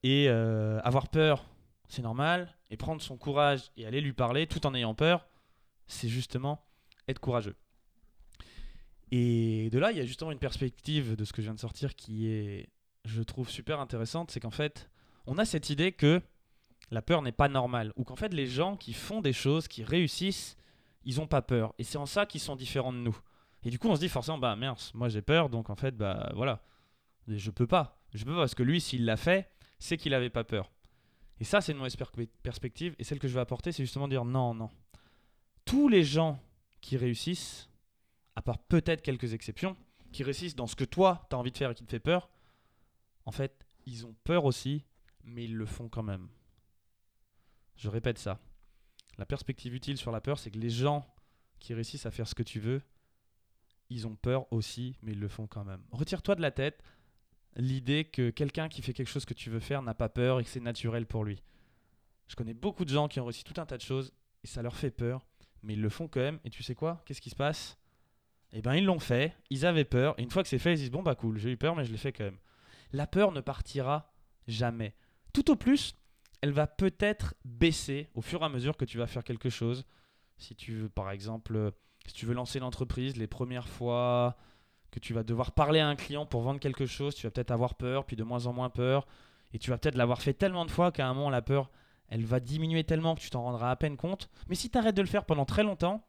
et 0.04 0.30
avoir 0.30 1.10
peur, 1.10 1.44
c'est 1.90 2.02
normal. 2.02 2.56
Et 2.70 2.78
prendre 2.78 3.02
son 3.02 3.18
courage 3.18 3.74
et 3.76 3.86
aller 3.86 4.00
lui 4.00 4.14
parler 4.14 4.48
tout 4.48 4.66
en 4.66 4.74
ayant 4.74 4.96
peur, 4.96 5.28
c'est 5.88 6.08
justement 6.08 6.64
être 7.10 7.20
courageux. 7.20 7.58
Et 9.12 9.70
de 9.70 9.80
là, 9.80 9.92
il 9.92 9.98
y 9.98 10.02
a 10.02 10.06
justement 10.06 10.32
une 10.32 10.40
perspective 10.40 11.18
de 11.18 11.26
ce 11.26 11.34
que 11.34 11.42
je 11.42 11.48
viens 11.48 11.56
de 11.56 11.60
sortir 11.60 11.94
qui 11.94 12.30
est, 12.30 12.70
je 13.04 13.22
trouve, 13.22 13.50
super 13.50 13.82
intéressante. 13.82 14.32
C'est 14.32 14.40
qu'en 14.40 14.50
fait, 14.50 14.90
on 15.26 15.38
a 15.38 15.44
cette 15.44 15.70
idée 15.70 15.92
que 15.92 16.22
la 16.92 17.02
peur 17.02 17.22
n'est 17.22 17.32
pas 17.32 17.50
normale. 17.50 17.94
Ou 17.96 18.04
qu'en 18.04 18.16
fait, 18.16 18.34
les 18.34 18.48
gens 18.48 18.78
qui 18.78 18.94
font 18.94 19.22
des 19.22 19.34
choses, 19.34 19.68
qui 19.68 19.84
réussissent, 19.84 20.58
ils 21.04 21.18
n'ont 21.18 21.28
pas 21.28 21.42
peur. 21.42 21.74
Et 21.78 21.84
c'est 21.84 21.98
en 21.98 22.06
ça 22.06 22.26
qu'ils 22.26 22.42
sont 22.42 22.56
différents 22.56 22.94
de 22.94 22.98
nous. 22.98 23.18
Et 23.64 23.70
du 23.70 23.80
coup, 23.80 23.90
on 23.90 23.96
se 23.96 24.00
dit 24.00 24.10
forcément, 24.10 24.38
bah 24.38 24.56
merde, 24.56 24.80
moi 24.94 25.10
j'ai 25.10 25.22
peur, 25.22 25.50
donc 25.50 25.70
en 25.70 25.76
fait, 25.76 25.96
bah 25.96 26.32
voilà, 26.36 26.62
je 27.28 27.52
peux 27.52 27.68
pas. 27.68 28.02
Je 28.14 28.24
peux 28.24 28.32
pas 28.32 28.42
parce 28.42 28.56
que 28.56 28.64
lui, 28.64 28.80
s'il 28.80 29.06
l'a 29.06 29.18
fait, 29.18 29.50
c'est 29.80 29.98
qu'il 29.98 30.12
n'avait 30.12 30.30
pas 30.30 30.44
peur. 30.44 30.72
Et 31.40 31.44
ça, 31.44 31.62
c'est 31.62 31.72
une 31.72 31.78
mauvaise 31.78 31.98
perspective. 32.42 32.96
Et 32.98 33.04
celle 33.04 33.20
que 33.20 33.28
je 33.28 33.34
vais 33.34 33.40
apporter, 33.40 33.72
c'est 33.72 33.84
justement 33.84 34.08
dire 34.08 34.26
non, 34.26 34.54
non. 34.54 34.72
Tous 35.66 35.88
les 35.88 36.04
gens 36.04 36.40
qui 36.82 36.98
réussissent, 36.98 37.70
à 38.36 38.42
part 38.42 38.58
peut-être 38.58 39.02
quelques 39.02 39.34
exceptions, 39.34 39.76
qui 40.12 40.24
réussissent 40.24 40.56
dans 40.56 40.68
ce 40.68 40.76
que 40.76 40.86
toi, 40.86 41.28
tu 41.30 41.36
as 41.36 41.40
envie 41.40 41.52
de 41.52 41.58
faire 41.58 41.72
et 41.72 41.76
qui 41.76 41.84
te 41.84 41.92
fait 41.92 42.00
peur, 42.00 42.30
en 43.26 43.32
fait, 43.32 43.68
ils 43.86 44.06
ont 44.06 44.16
peur 44.24 44.46
aussi, 44.46 44.86
mais 45.24 45.44
ils 45.44 45.56
le 45.56 45.66
font 45.66 45.90
quand 45.90 46.04
même. 46.04 46.30
Je 47.78 47.90
répète 47.90 48.18
ça. 48.18 48.40
La 49.18 49.26
perspective 49.26 49.74
utile 49.74 49.98
sur 49.98 50.12
la 50.12 50.22
peur, 50.22 50.40
c'est 50.40 50.52
que 50.52 50.60
les 50.60 50.70
gens 50.70 51.08
qui 51.60 51.74
réussissent 51.74 52.06
à 52.06 52.12
faire 52.12 52.28
ce 52.28 52.36
que 52.36 52.44
tu 52.44 52.60
veux, 52.60 52.82
ils 53.90 54.06
ont 54.06 54.16
peur 54.16 54.52
aussi, 54.52 54.98
mais 55.02 55.14
ils 55.14 55.20
le 55.20 55.28
font 55.28 55.48
quand 55.48 55.64
même. 55.64 55.82
Retire-toi 55.92 56.36
de 56.36 56.42
la 56.42 56.52
tête 56.52 56.84
l'idée 57.56 58.06
que 58.06 58.30
quelqu'un 58.30 58.70
qui 58.70 58.82
fait 58.82 58.94
quelque 58.94 59.10
chose 59.10 59.26
que 59.26 59.34
tu 59.34 59.50
veux 59.50 59.60
faire 59.60 59.82
n'a 59.82 59.94
pas 59.94 60.10
peur 60.10 60.40
et 60.40 60.44
que 60.44 60.50
c'est 60.50 60.60
naturel 60.60 61.06
pour 61.08 61.24
lui. 61.24 61.42
Je 62.28 62.36
connais 62.36 62.54
beaucoup 62.54 62.86
de 62.86 62.90
gens 62.90 63.08
qui 63.08 63.20
ont 63.20 63.26
réussi 63.26 63.44
tout 63.44 63.60
un 63.60 63.66
tas 63.66 63.78
de 63.78 63.82
choses 63.82 64.14
et 64.44 64.48
ça 64.48 64.62
leur 64.62 64.76
fait 64.76 64.92
peur, 64.92 65.26
mais 65.64 65.74
ils 65.74 65.82
le 65.82 65.90
font 65.90 66.08
quand 66.08 66.20
même. 66.20 66.40
Et 66.44 66.50
tu 66.50 66.62
sais 66.62 66.76
quoi? 66.76 67.02
Qu'est-ce 67.06 67.22
qui 67.22 67.30
se 67.30 67.36
passe? 67.36 67.78
Eh 68.54 68.62
bien, 68.62 68.76
ils 68.76 68.86
l'ont 68.86 69.00
fait, 69.00 69.36
ils 69.50 69.66
avaient 69.66 69.86
peur, 69.86 70.16
et 70.18 70.24
une 70.24 70.32
fois 70.32 70.42
que 70.42 70.50
c'est 70.50 70.60
fait, 70.60 70.74
ils 70.74 70.78
disent 70.78 70.92
Bon, 70.92 71.04
bah 71.04 71.16
cool, 71.16 71.38
j'ai 71.38 71.52
eu 71.52 71.58
peur, 71.58 71.76
mais 71.76 71.84
je 71.84 71.92
l'ai 71.92 71.98
fait 71.98 72.14
quand 72.14 72.24
même. 72.24 72.38
La 72.94 73.06
peur 73.06 73.32
ne 73.32 73.42
partira 73.42 74.14
jamais. 74.48 74.96
Tout 75.34 75.52
au 75.52 75.56
plus, 75.56 75.96
elle 76.42 76.52
va 76.52 76.68
peut-être 76.68 77.36
baisser 77.46 78.10
au 78.14 78.22
fur 78.22 78.42
et 78.42 78.46
à 78.46 78.50
mesure 78.50 78.78
que 78.78 78.86
tu 78.86 78.98
vas 78.98 79.08
faire 79.08 79.24
quelque 79.24 79.50
chose. 79.50 79.86
Si 80.38 80.56
tu 80.56 80.74
veux, 80.74 80.90
par 80.90 81.12
exemple, 81.12 81.72
si 82.06 82.14
tu 82.14 82.26
veux 82.26 82.34
lancer 82.34 82.60
l'entreprise, 82.60 83.18
les 83.18 83.28
premières 83.28 83.68
fois 83.68 84.38
que 84.92 85.00
tu 85.00 85.14
vas 85.14 85.24
devoir 85.24 85.52
parler 85.52 85.80
à 85.80 85.88
un 85.88 85.96
client 85.96 86.26
pour 86.26 86.42
vendre 86.42 86.60
quelque 86.60 86.86
chose, 86.86 87.16
tu 87.16 87.26
vas 87.26 87.32
peut-être 87.32 87.52
avoir 87.52 87.76
peur, 87.76 88.06
puis 88.06 88.16
de 88.16 88.24
moins 88.24 88.46
en 88.46 88.54
moins 88.54 88.70
peur. 88.70 89.08
Et 89.54 89.60
tu 89.60 89.70
vas 89.70 89.78
peut-être 89.78 89.96
l'avoir 89.96 90.22
fait 90.22 90.34
tellement 90.34 90.66
de 90.66 90.72
fois 90.72 90.92
qu'à 90.92 91.08
un 91.08 91.14
moment, 91.14 91.30
la 91.30 91.42
peur, 91.42 91.72
elle 92.08 92.26
va 92.26 92.40
diminuer 92.40 92.84
tellement 92.84 93.16
que 93.16 93.22
tu 93.22 93.30
t'en 93.30 93.44
rendras 93.44 93.72
à 93.72 93.76
peine 93.76 93.98
compte. 93.98 94.30
Mais 94.48 94.56
si 94.56 94.70
tu 94.70 94.78
arrêtes 94.78 94.96
de 94.96 95.02
le 95.02 95.08
faire 95.08 95.26
pendant 95.26 95.46
très 95.46 95.64
longtemps 95.64 96.08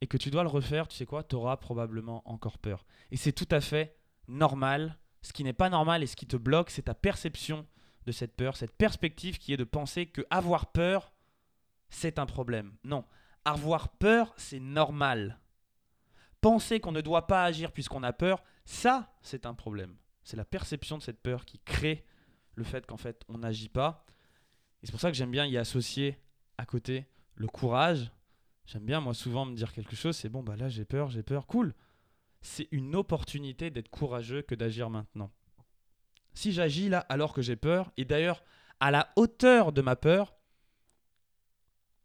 et 0.00 0.06
que 0.06 0.16
tu 0.16 0.30
dois 0.30 0.42
le 0.42 0.48
refaire, 0.48 0.88
tu 0.88 0.96
sais 0.96 1.06
quoi, 1.06 1.22
tu 1.22 1.34
auras 1.34 1.56
probablement 1.56 2.22
encore 2.30 2.58
peur. 2.58 2.84
Et 3.10 3.16
c'est 3.16 3.32
tout 3.32 3.48
à 3.50 3.60
fait 3.60 3.96
normal. 4.28 4.98
Ce 5.22 5.32
qui 5.32 5.44
n'est 5.44 5.52
pas 5.52 5.70
normal 5.70 6.02
et 6.02 6.06
ce 6.06 6.16
qui 6.16 6.26
te 6.26 6.36
bloque, 6.36 6.70
c'est 6.70 6.82
ta 6.82 6.94
perception 6.94 7.66
de 8.06 8.12
cette 8.12 8.36
peur, 8.36 8.56
cette 8.56 8.76
perspective 8.76 9.38
qui 9.38 9.52
est 9.52 9.56
de 9.56 9.64
penser 9.64 10.06
que 10.06 10.22
avoir 10.30 10.72
peur, 10.72 11.12
c'est 11.90 12.18
un 12.18 12.26
problème. 12.26 12.74
Non, 12.84 13.04
avoir 13.44 13.88
peur, 13.88 14.32
c'est 14.36 14.60
normal. 14.60 15.38
Penser 16.40 16.80
qu'on 16.80 16.92
ne 16.92 17.00
doit 17.00 17.26
pas 17.26 17.44
agir 17.44 17.72
puisqu'on 17.72 18.02
a 18.02 18.12
peur, 18.12 18.42
ça, 18.64 19.12
c'est 19.22 19.46
un 19.46 19.54
problème. 19.54 19.96
C'est 20.22 20.36
la 20.36 20.44
perception 20.44 20.98
de 20.98 21.02
cette 21.02 21.20
peur 21.20 21.44
qui 21.44 21.58
crée 21.60 22.04
le 22.54 22.64
fait 22.64 22.86
qu'en 22.86 22.96
fait, 22.96 23.24
on 23.28 23.38
n'agit 23.38 23.68
pas 23.68 24.06
c'est 24.86 24.92
pour 24.92 25.00
ça 25.00 25.10
que 25.10 25.16
j'aime 25.16 25.32
bien 25.32 25.46
y 25.46 25.56
associer 25.56 26.16
à 26.58 26.64
côté 26.64 27.06
le 27.34 27.48
courage. 27.48 28.12
J'aime 28.66 28.84
bien, 28.84 29.00
moi, 29.00 29.14
souvent 29.14 29.44
me 29.44 29.54
dire 29.54 29.72
quelque 29.72 29.96
chose, 29.96 30.16
c'est 30.16 30.28
bon, 30.28 30.44
bah 30.44 30.54
là, 30.54 30.68
j'ai 30.68 30.84
peur, 30.84 31.10
j'ai 31.10 31.24
peur, 31.24 31.48
cool. 31.48 31.74
C'est 32.40 32.68
une 32.70 32.94
opportunité 32.94 33.70
d'être 33.70 33.88
courageux 33.88 34.42
que 34.42 34.54
d'agir 34.54 34.88
maintenant. 34.88 35.32
Si 36.36 36.52
j'agis 36.52 36.90
là 36.90 36.98
alors 37.08 37.32
que 37.32 37.40
j'ai 37.40 37.56
peur, 37.56 37.90
et 37.96 38.04
d'ailleurs, 38.04 38.44
à 38.78 38.90
la 38.90 39.08
hauteur 39.16 39.72
de 39.72 39.80
ma 39.80 39.96
peur, 39.96 40.34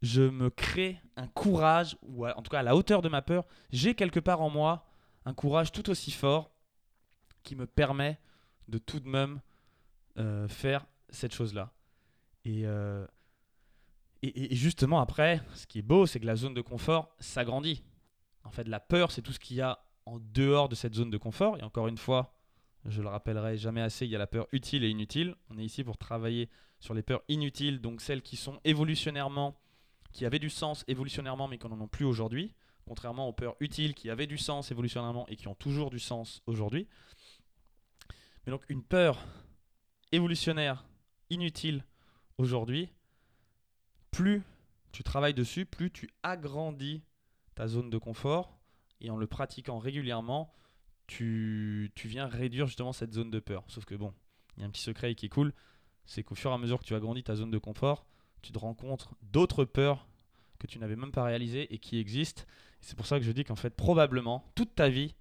je 0.02 0.22
me 0.22 0.50
crée 0.50 1.02
un 1.18 1.28
courage, 1.28 1.98
ou 2.02 2.26
en 2.26 2.42
tout 2.42 2.50
cas 2.50 2.62
à 2.62 2.64
la 2.64 2.78
hauteur 2.78 3.02
de 3.02 3.10
ma 3.10 3.22
peur, 3.22 3.46
j'ai 3.72 3.94
quelque 3.94 4.22
part 4.22 4.42
en 4.42 4.50
moi 4.50 4.88
un 5.26 5.34
courage 5.34 5.74
tout 5.74 5.90
aussi 5.90 6.12
fort 6.12 6.56
qui 7.44 7.58
me 7.58 7.68
permet 7.68 8.20
de 8.70 8.78
tout 8.78 9.02
de 9.02 9.10
même 9.10 9.42
euh, 10.18 10.48
faire 10.48 10.86
cette 11.10 11.34
chose-là. 11.34 11.74
Euh, 12.48 13.06
et, 14.22 14.54
et, 14.54 14.56
justement, 14.56 15.02
après, 15.02 15.42
ce 15.56 15.68
qui 15.68 15.80
est 15.80 15.84
beau, 15.84 16.06
c'est 16.06 16.22
que 16.22 16.26
la 16.26 16.38
zone 16.38 16.54
de 16.54 16.62
confort 16.62 17.14
s'agrandit. 17.20 17.84
En 18.46 18.52
fait, 18.52 18.66
la 18.70 18.80
peur, 18.80 19.12
c'est 19.12 19.22
tout 19.22 19.34
ce 19.34 19.40
qu'il 19.40 19.58
y 19.58 19.62
a 19.62 19.84
en 20.06 20.20
dehors 20.20 20.70
de 20.70 20.76
cette 20.76 20.96
zone 20.96 21.10
de 21.10 21.18
confort. 21.18 21.58
Et 21.58 21.64
encore 21.64 21.90
une 21.90 21.98
fois, 21.98 22.34
je 22.86 23.02
le 23.02 23.08
rappellerai 23.08 23.58
jamais 23.58 23.82
assez, 23.82 24.06
il 24.06 24.12
y 24.12 24.16
a 24.16 24.20
la 24.20 24.28
peur 24.28 24.48
utile 24.52 24.84
et 24.84 24.90
inutile. 24.90 25.36
On 25.50 25.58
est 25.58 25.64
ici 25.64 25.84
pour 25.84 25.98
travailler 25.98 26.50
sur 26.80 26.94
les 26.94 27.04
peurs 27.04 27.22
inutiles, 27.28 27.80
donc 27.80 28.02
celles 28.02 28.22
qui 28.22 28.36
sont 28.36 28.60
évolutionnairement, 28.64 29.56
qui 30.12 30.26
avaient 30.26 30.40
du 30.40 30.50
sens 30.50 30.84
évolutionnairement, 30.88 31.48
mais 31.48 31.58
qui 31.58 31.68
n'en 31.68 31.80
ont 31.80 31.88
plus 31.88 32.06
aujourd'hui. 32.06 32.54
Contrairement 32.86 33.28
aux 33.28 33.34
peurs 33.34 33.56
utiles 33.60 33.94
qui 33.94 34.10
avaient 34.10 34.28
du 34.28 34.38
sens 34.38 34.72
évolutionnairement 34.72 35.28
et 35.28 35.36
qui 35.36 35.48
ont 35.48 35.56
toujours 35.56 35.92
du 35.92 36.00
sens 36.00 36.42
aujourd'hui. 36.48 36.88
Mais 38.46 38.52
donc 38.52 38.64
une 38.70 38.84
peur 38.84 39.24
évolutionnaire 40.12 40.84
inutile 41.30 41.86
aujourd'hui, 42.38 42.90
plus 44.10 44.42
tu 44.92 45.04
travailles 45.04 45.36
dessus, 45.36 45.66
plus 45.66 45.92
tu 45.92 46.10
agrandis 46.24 47.04
ta 47.56 47.68
zone 47.68 47.90
de 47.90 47.98
confort 47.98 48.58
et 49.00 49.10
en 49.10 49.18
le 49.18 49.28
pratiquant 49.28 49.80
régulièrement, 49.80 50.54
tu, 51.12 51.92
viens 52.06 52.28
réduire 52.28 52.68
justement 52.68 52.94
cette 52.94 53.14
zone 53.14 53.30
de 53.30 53.40
peur. 53.40 53.64
Sauf 53.68 53.86
que 53.86 53.96
bon, 53.96 54.14
il 54.56 54.62
y 54.62 54.64
a 54.64 54.68
un 54.68 54.70
petit 54.70 54.82
secret 54.82 55.14
qui 55.16 55.26
est 55.26 55.30
cool, 55.30 55.54
c'est 56.06 56.24
qu'au 56.24 56.36
fur 56.36 56.52
et 56.52 56.54
à 56.54 56.58
mesure 56.58 56.80
que 56.80 56.86
tu 56.86 56.96
agrandis 56.96 57.24
ta 57.24 57.36
zone 57.36 57.52
de 57.52 57.58
confort, 57.58 58.06
tu 58.42 58.52
te 58.52 58.60
rencontres 58.60 59.16
d'autres 59.22 59.66
peurs 59.66 60.08
que 60.58 60.68
tu 60.68 60.80
n'avais 60.80 60.96
même 60.96 61.12
pas 61.12 61.24
réalisées 61.24 61.74
et 61.74 61.80
qui 61.80 61.98
existent. 62.00 62.44
C'est 62.80 62.96
pour 62.96 63.06
ça 63.06 63.20
que 63.20 63.26
je 63.26 63.32
dis 63.32 63.44
qu'en 63.44 63.56
fait, 63.56 63.72
probablement, 63.72 64.46
toute 64.56 64.74
ta 64.74 64.90
vie, 64.90 65.16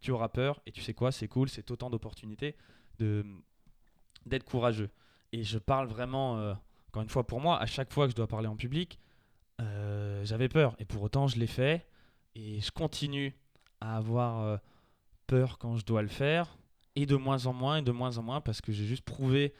tu 0.00 0.10
auras 0.10 0.28
peur. 0.28 0.60
Et 0.66 0.72
tu 0.72 0.80
sais 0.80 0.94
quoi, 0.94 1.12
c'est 1.12 1.28
cool, 1.28 1.48
c'est 1.48 1.70
autant 1.70 1.90
d'opportunités 1.90 2.56
d'être 2.98 4.44
courageux. 4.44 4.90
Et 5.32 5.42
je 5.42 5.58
parle 5.58 5.86
vraiment, 5.86 6.38
euh, 6.38 6.54
encore 6.88 7.02
une 7.02 7.10
fois 7.10 7.26
pour 7.26 7.40
moi, 7.40 7.60
à 7.60 7.66
chaque 7.66 7.92
fois 7.92 8.06
que 8.06 8.12
je 8.12 8.16
dois 8.16 8.26
parler 8.26 8.48
en 8.48 8.56
public, 8.56 8.98
euh, 9.60 10.24
j'avais 10.24 10.48
peur. 10.48 10.74
Et 10.78 10.84
pour 10.84 11.02
autant, 11.02 11.26
je 11.26 11.38
l'ai 11.38 11.46
fait. 11.46 11.86
Et 12.34 12.60
je 12.60 12.70
continue 12.70 13.34
à 13.80 13.96
avoir 13.96 14.40
euh, 14.40 14.56
peur 15.26 15.58
quand 15.58 15.76
je 15.76 15.84
dois 15.84 16.02
le 16.02 16.08
faire. 16.08 16.56
Et 16.94 17.04
de 17.04 17.16
moins 17.16 17.46
en 17.46 17.52
moins, 17.52 17.78
et 17.78 17.82
de 17.82 17.92
moins 17.92 18.16
en 18.18 18.22
moins, 18.22 18.40
parce 18.40 18.60
que 18.60 18.72
j'ai 18.72 18.86
juste 18.86 19.04
prouvé 19.04 19.52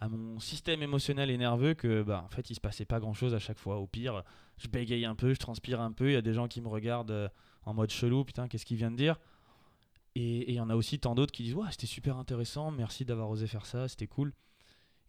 à 0.00 0.08
mon 0.08 0.38
système 0.38 0.82
émotionnel 0.82 1.30
et 1.30 1.36
nerveux 1.36 1.74
que 1.74 2.02
bah, 2.02 2.22
en 2.24 2.28
fait 2.28 2.50
il 2.50 2.54
se 2.54 2.60
passait 2.60 2.84
pas 2.84 3.00
grand 3.00 3.14
chose 3.14 3.34
à 3.34 3.38
chaque 3.38 3.58
fois. 3.58 3.78
Au 3.78 3.86
pire, 3.86 4.22
je 4.58 4.68
bégaye 4.68 5.04
un 5.04 5.14
peu, 5.14 5.34
je 5.34 5.38
transpire 5.38 5.80
un 5.80 5.92
peu, 5.92 6.10
il 6.10 6.12
y 6.12 6.16
a 6.16 6.22
des 6.22 6.34
gens 6.34 6.46
qui 6.46 6.60
me 6.60 6.68
regardent 6.68 7.30
en 7.64 7.74
mode 7.74 7.90
chelou, 7.90 8.24
putain, 8.24 8.46
qu'est-ce 8.48 8.66
qu'il 8.66 8.76
vient 8.76 8.90
de 8.90 8.96
dire? 8.96 9.18
Et 10.14 10.50
il 10.52 10.54
y 10.54 10.60
en 10.60 10.70
a 10.70 10.76
aussi 10.76 11.00
tant 11.00 11.14
d'autres 11.14 11.32
qui 11.32 11.42
disent 11.42 11.54
Ouais, 11.54 11.70
c'était 11.70 11.86
super 11.86 12.16
intéressant, 12.16 12.70
merci 12.70 13.04
d'avoir 13.04 13.28
osé 13.30 13.46
faire 13.46 13.66
ça, 13.66 13.88
c'était 13.88 14.06
cool. 14.06 14.32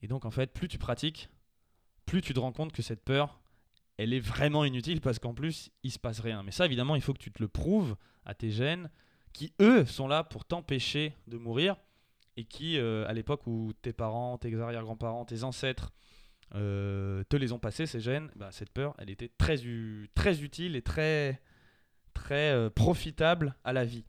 Et 0.02 0.08
donc 0.08 0.26
en 0.26 0.32
fait, 0.32 0.54
plus 0.54 0.68
tu 0.68 0.78
pratiques, 0.78 1.30
plus 2.06 2.22
tu 2.22 2.34
te 2.34 2.40
rends 2.40 2.52
compte 2.52 2.72
que 2.72 2.82
cette 2.82 3.04
peur, 3.04 3.42
elle 3.98 4.14
est 4.14 4.20
vraiment 4.20 4.66
inutile 4.66 5.02
parce 5.02 5.20
qu'en 5.20 5.34
plus, 5.34 5.72
il 5.84 5.92
se 5.92 6.00
passe 6.00 6.20
rien. 6.20 6.44
Mais 6.44 6.52
ça, 6.52 6.66
évidemment, 6.66 6.96
il 6.96 7.02
faut 7.02 7.14
que 7.14 7.20
tu 7.20 7.32
te 7.32 7.42
le 7.42 7.48
prouves 7.48 7.96
à 8.26 8.34
tes 8.34 8.52
gènes 8.52 8.90
qui, 9.36 9.54
eux, 9.60 9.86
sont 9.86 10.08
là 10.08 10.24
pour 10.24 10.46
t'empêcher 10.46 11.14
de 11.28 11.38
mourir. 11.38 11.76
et 12.38 12.46
qui, 12.46 12.78
euh, 12.78 13.08
à 13.08 13.14
l'époque 13.14 13.48
où 13.48 13.72
tes 13.82 13.94
parents, 13.94 14.38
tes 14.38 14.54
arrière-grands-parents, 14.54 15.26
tes 15.26 15.44
ancêtres 15.44 15.94
euh, 16.54 17.24
te 17.30 17.38
les 17.38 17.52
ont 17.54 17.60
passés, 17.60 17.86
ces 17.86 18.00
gènes, 18.00 18.30
bah, 18.36 18.50
cette 18.52 18.72
peur, 18.72 18.94
elle 18.98 19.10
était 19.10 19.30
très, 19.38 19.64
utile 19.64 20.76
et 20.76 20.82
très, 20.82 21.42
très 22.14 22.52
euh, 22.52 22.70
profitable 22.70 23.56
à 23.64 23.72
la 23.74 23.86
vie. 23.86 24.06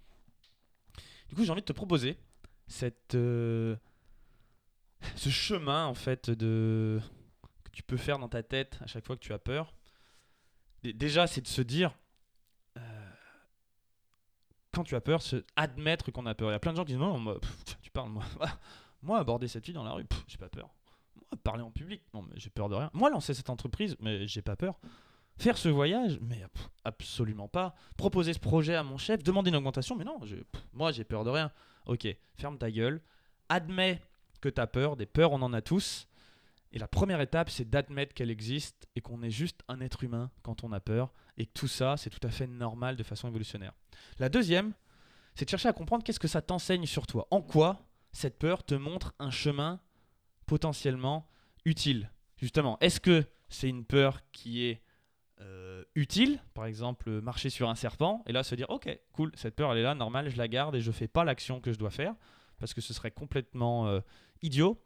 Du 1.28 1.34
coup, 1.34 1.44
j'ai 1.44 1.50
envie 1.50 1.60
de 1.60 1.66
te 1.66 1.72
proposer 1.72 2.18
cette, 2.66 3.12
ce 3.12 3.78
chemin 5.16 5.86
en 5.86 5.94
fait 5.94 6.30
de 6.30 7.00
que 7.64 7.70
tu 7.70 7.82
peux 7.82 7.96
faire 7.96 8.18
dans 8.18 8.28
ta 8.28 8.42
tête 8.42 8.78
à 8.80 8.86
chaque 8.86 9.04
fois 9.06 9.16
que 9.16 9.22
tu 9.22 9.32
as 9.32 9.38
peur. 9.38 9.72
Déjà, 10.82 11.26
c'est 11.26 11.40
de 11.40 11.48
se 11.48 11.62
dire 11.62 11.96
quand 14.76 14.84
tu 14.84 14.94
as 14.94 15.00
peur, 15.00 15.22
se 15.22 15.42
admettre 15.56 16.12
qu'on 16.12 16.26
a 16.26 16.34
peur. 16.34 16.50
Il 16.50 16.52
y 16.52 16.56
a 16.56 16.58
plein 16.58 16.72
de 16.72 16.76
gens 16.76 16.84
qui 16.84 16.92
disent 16.92 17.00
non, 17.00 17.18
moi, 17.18 17.40
tu 17.80 17.90
parles, 17.90 18.10
moi, 18.10 18.24
moi 19.02 19.18
aborder 19.18 19.48
cette 19.48 19.64
fille 19.64 19.74
dans 19.74 19.84
la 19.84 19.92
rue, 19.92 20.04
j'ai 20.28 20.36
pas 20.36 20.50
peur. 20.50 20.68
Moi 21.16 21.40
parler 21.42 21.62
en 21.62 21.70
public, 21.70 22.02
non, 22.12 22.22
mais 22.22 22.34
j'ai 22.36 22.50
peur 22.50 22.68
de 22.68 22.74
rien. 22.74 22.90
Moi 22.92 23.08
lancer 23.08 23.32
cette 23.32 23.48
entreprise, 23.48 23.96
mais 24.00 24.28
j'ai 24.28 24.42
pas 24.42 24.54
peur. 24.54 24.78
Faire 25.38 25.56
ce 25.56 25.70
voyage, 25.70 26.18
mais 26.20 26.44
absolument 26.84 27.48
pas. 27.48 27.74
Proposer 27.96 28.34
ce 28.34 28.38
projet 28.38 28.74
à 28.74 28.82
mon 28.82 28.98
chef, 28.98 29.22
demander 29.22 29.48
une 29.48 29.56
augmentation, 29.56 29.96
mais 29.96 30.04
non, 30.04 30.18
moi 30.74 30.92
j'ai 30.92 31.04
peur 31.04 31.24
de 31.24 31.30
rien. 31.30 31.50
Ok, 31.86 32.06
ferme 32.36 32.58
ta 32.58 32.70
gueule, 32.70 33.00
admets 33.48 34.02
que 34.42 34.50
tu 34.50 34.60
as 34.60 34.66
peur, 34.66 34.96
des 34.96 35.06
peurs 35.06 35.32
on 35.32 35.40
en 35.40 35.54
a 35.54 35.62
tous. 35.62 36.06
Et 36.76 36.78
la 36.78 36.88
première 36.88 37.22
étape, 37.22 37.48
c'est 37.48 37.70
d'admettre 37.70 38.12
qu'elle 38.12 38.30
existe 38.30 38.86
et 38.94 39.00
qu'on 39.00 39.22
est 39.22 39.30
juste 39.30 39.62
un 39.66 39.80
être 39.80 40.04
humain 40.04 40.30
quand 40.42 40.62
on 40.62 40.72
a 40.72 40.78
peur 40.78 41.10
et 41.38 41.46
que 41.46 41.52
tout 41.54 41.68
ça, 41.68 41.96
c'est 41.96 42.10
tout 42.10 42.20
à 42.22 42.28
fait 42.30 42.46
normal 42.46 42.96
de 42.96 43.02
façon 43.02 43.28
évolutionnaire. 43.28 43.72
La 44.18 44.28
deuxième, 44.28 44.74
c'est 45.34 45.46
de 45.46 45.50
chercher 45.50 45.70
à 45.70 45.72
comprendre 45.72 46.04
qu'est-ce 46.04 46.20
que 46.20 46.28
ça 46.28 46.42
t'enseigne 46.42 46.84
sur 46.84 47.06
toi. 47.06 47.28
En 47.30 47.40
quoi 47.40 47.80
cette 48.12 48.38
peur 48.38 48.62
te 48.62 48.74
montre 48.74 49.14
un 49.18 49.30
chemin 49.30 49.80
potentiellement 50.44 51.26
utile? 51.64 52.10
Justement, 52.36 52.76
est-ce 52.82 53.00
que 53.00 53.24
c'est 53.48 53.70
une 53.70 53.86
peur 53.86 54.20
qui 54.30 54.66
est 54.66 54.82
euh, 55.40 55.82
utile, 55.94 56.42
par 56.52 56.66
exemple 56.66 57.22
marcher 57.22 57.48
sur 57.48 57.70
un 57.70 57.74
serpent, 57.74 58.22
et 58.26 58.32
là 58.32 58.42
se 58.42 58.54
dire 58.54 58.68
ok, 58.68 58.86
cool, 59.12 59.32
cette 59.34 59.56
peur 59.56 59.72
elle 59.72 59.78
est 59.78 59.82
là, 59.82 59.94
normale, 59.94 60.28
je 60.28 60.36
la 60.36 60.46
garde 60.46 60.74
et 60.74 60.82
je 60.82 60.92
fais 60.92 61.08
pas 61.08 61.24
l'action 61.24 61.58
que 61.58 61.72
je 61.72 61.78
dois 61.78 61.90
faire, 61.90 62.14
parce 62.58 62.74
que 62.74 62.82
ce 62.82 62.92
serait 62.92 63.12
complètement 63.12 63.86
euh, 63.86 64.00
idiot. 64.42 64.78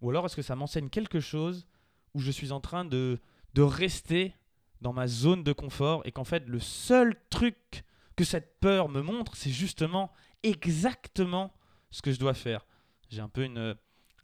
Ou 0.00 0.10
alors 0.10 0.26
est-ce 0.26 0.36
que 0.36 0.42
ça 0.42 0.56
m'enseigne 0.56 0.88
quelque 0.88 1.20
chose 1.20 1.66
où 2.14 2.20
je 2.20 2.30
suis 2.30 2.52
en 2.52 2.60
train 2.60 2.84
de, 2.84 3.18
rester 3.56 4.34
dans 4.80 4.92
ma 4.92 5.08
zone 5.08 5.42
de 5.42 5.52
confort 5.52 6.02
et 6.04 6.12
qu'en 6.12 6.22
fait 6.22 6.46
le 6.46 6.60
seul 6.60 7.16
truc 7.28 7.82
que 8.14 8.22
cette 8.22 8.60
peur 8.60 8.88
me 8.88 9.02
montre, 9.02 9.36
c'est 9.36 9.50
justement 9.50 10.12
exactement 10.44 11.52
ce 11.90 12.02
que 12.02 12.12
je 12.12 12.20
dois 12.20 12.34
faire. 12.34 12.64
J'ai 13.10 13.20
un 13.20 13.28
peu 13.28 13.42
une, 13.42 13.74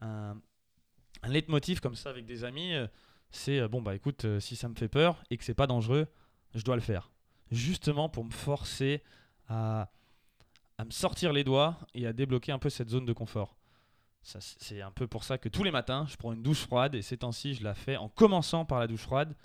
un, 0.00 0.36
un 1.22 1.28
leitmotiv 1.28 1.80
comme 1.80 1.96
ça 1.96 2.10
avec 2.10 2.26
des 2.26 2.44
amis, 2.44 2.74
euh, 2.74 2.86
c'est 3.32 3.58
euh, 3.58 3.66
bon 3.66 3.82
bah 3.82 3.96
écoute, 3.96 4.24
euh, 4.24 4.38
si 4.38 4.54
ça 4.54 4.68
me 4.68 4.76
fait 4.76 4.88
peur 4.88 5.22
et 5.30 5.36
que 5.36 5.42
c'est 5.42 5.54
pas 5.54 5.66
dangereux, 5.66 6.06
je 6.54 6.62
dois 6.62 6.76
le 6.76 6.82
faire. 6.82 7.10
Justement 7.50 8.08
pour 8.08 8.24
me 8.24 8.30
forcer 8.30 9.02
à, 9.48 9.90
à 10.78 10.84
me 10.84 10.90
sortir 10.90 11.32
les 11.32 11.42
doigts 11.42 11.76
et 11.94 12.06
à 12.06 12.12
débloquer 12.12 12.52
un 12.52 12.60
peu 12.60 12.70
cette 12.70 12.90
zone 12.90 13.04
de 13.04 13.12
confort. 13.12 13.56
C'est 14.24 14.80
un 14.80 14.90
peu 14.90 15.06
pour 15.06 15.22
ça 15.22 15.36
que 15.36 15.50
tous 15.50 15.62
les 15.62 15.70
matins, 15.70 16.06
je 16.08 16.16
prends 16.16 16.32
une 16.32 16.42
douche 16.42 16.62
froide 16.62 16.94
et 16.94 17.02
ces 17.02 17.18
temps-ci, 17.18 17.54
je 17.54 17.62
la 17.62 17.74
fais 17.74 17.98
en 17.98 18.08
commençant 18.08 18.64
par 18.64 18.80
la 18.80 18.86
douche 18.86 19.02
froide. 19.02 19.36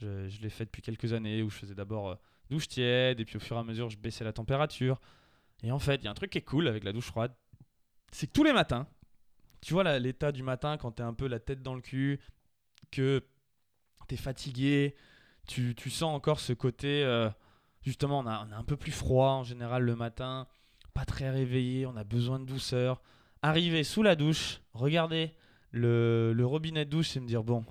Je, 0.00 0.40
l'ai 0.42 0.50
fait 0.50 0.66
depuis 0.66 0.82
quelques 0.82 1.14
années 1.14 1.42
où 1.42 1.48
je 1.48 1.56
faisais 1.56 1.74
d'abord 1.74 2.18
douche 2.50 2.68
tiède 2.68 3.20
et 3.20 3.24
puis 3.24 3.36
au 3.36 3.40
fur 3.40 3.56
et 3.56 3.60
à 3.60 3.64
mesure, 3.64 3.88
je 3.88 3.96
baissais 3.96 4.24
la 4.24 4.32
température. 4.32 5.00
Et 5.62 5.72
en 5.72 5.78
fait, 5.78 5.96
il 5.96 6.04
y 6.04 6.08
a 6.08 6.10
un 6.10 6.14
truc 6.14 6.30
qui 6.30 6.38
est 6.38 6.42
cool 6.42 6.68
avec 6.68 6.84
la 6.84 6.92
douche 6.92 7.06
froide, 7.06 7.32
c'est 8.10 8.26
que 8.26 8.32
tous 8.32 8.44
les 8.44 8.52
matins, 8.52 8.86
tu 9.62 9.72
vois 9.72 9.98
l'état 9.98 10.30
du 10.30 10.42
matin 10.42 10.76
quand 10.76 10.92
tu 10.92 11.02
es 11.02 11.04
un 11.04 11.14
peu 11.14 11.26
la 11.26 11.38
tête 11.38 11.62
dans 11.62 11.74
le 11.74 11.80
cul, 11.80 12.20
que 12.90 13.24
tu 14.08 14.14
es 14.14 14.18
fatigué, 14.18 14.94
tu, 15.46 15.74
tu, 15.74 15.88
sens 15.88 16.14
encore 16.14 16.40
ce 16.40 16.52
côté, 16.52 17.02
euh, 17.04 17.30
justement, 17.80 18.18
on 18.18 18.26
a, 18.26 18.46
on 18.46 18.52
a 18.52 18.56
un 18.56 18.64
peu 18.64 18.76
plus 18.76 18.92
froid 18.92 19.30
en 19.30 19.44
général 19.44 19.84
le 19.84 19.96
matin, 19.96 20.46
pas 20.92 21.04
très 21.04 21.30
réveillé, 21.30 21.86
on 21.86 21.96
a 21.96 22.04
besoin 22.04 22.38
de 22.38 22.44
douceur 22.44 23.00
arriver 23.42 23.84
sous 23.84 24.02
la 24.02 24.16
douche, 24.16 24.60
regarder 24.72 25.32
le, 25.72 26.42
robinet 26.42 26.84
de 26.84 26.90
douche 26.90 27.16
et 27.16 27.20
me 27.20 27.26
dire 27.26 27.42
bon, 27.42 27.64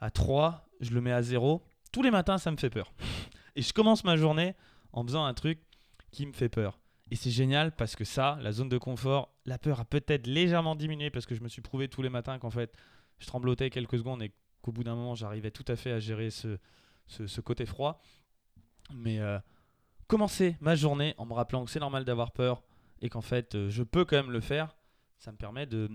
à 0.00 0.10
3, 0.10 0.68
je 0.80 0.90
le 0.90 1.00
mets 1.00 1.12
à 1.12 1.22
0. 1.22 1.62
Tous 1.92 2.02
les 2.02 2.10
matins, 2.10 2.38
ça 2.38 2.50
me 2.50 2.56
fait 2.56 2.70
peur. 2.70 2.92
Et 3.54 3.62
je 3.62 3.72
commence 3.72 4.04
ma 4.04 4.16
journée 4.16 4.54
en 4.92 5.04
faisant 5.04 5.24
un 5.24 5.34
truc 5.34 5.60
qui 6.10 6.26
me 6.26 6.32
fait 6.32 6.48
peur. 6.48 6.78
Et 7.10 7.16
c'est 7.16 7.30
génial 7.30 7.72
parce 7.72 7.94
que 7.94 8.04
ça, 8.04 8.38
la 8.40 8.52
zone 8.52 8.68
de 8.68 8.78
confort, 8.78 9.32
la 9.44 9.58
peur 9.58 9.80
a 9.80 9.84
peut-être 9.84 10.26
légèrement 10.26 10.74
diminué 10.74 11.10
parce 11.10 11.24
que 11.24 11.34
je 11.34 11.42
me 11.42 11.48
suis 11.48 11.62
prouvé 11.62 11.88
tous 11.88 12.02
les 12.02 12.08
matins 12.08 12.38
qu'en 12.38 12.50
fait, 12.50 12.74
je 13.18 13.26
tremblotais 13.26 13.70
quelques 13.70 13.98
secondes 13.98 14.22
et 14.22 14.32
qu'au 14.60 14.72
bout 14.72 14.82
d'un 14.82 14.96
moment, 14.96 15.14
j'arrivais 15.14 15.50
tout 15.50 15.64
à 15.68 15.76
fait 15.76 15.92
à 15.92 16.00
gérer 16.00 16.30
ce, 16.30 16.58
côté 17.40 17.64
froid. 17.64 18.02
Mais 18.92 19.20
euh, 19.20 19.38
commencer 20.08 20.56
ma 20.60 20.74
journée 20.74 21.14
en 21.18 21.26
me 21.26 21.32
rappelant 21.32 21.64
que 21.64 21.70
c'est 21.70 21.80
normal 21.80 22.04
d'avoir 22.04 22.32
peur, 22.32 22.62
et 23.00 23.08
qu'en 23.08 23.20
fait 23.20 23.54
euh, 23.54 23.70
je 23.70 23.82
peux 23.82 24.04
quand 24.04 24.16
même 24.16 24.30
le 24.30 24.40
faire, 24.40 24.76
ça 25.18 25.32
me 25.32 25.36
permet 25.36 25.66
de, 25.66 25.88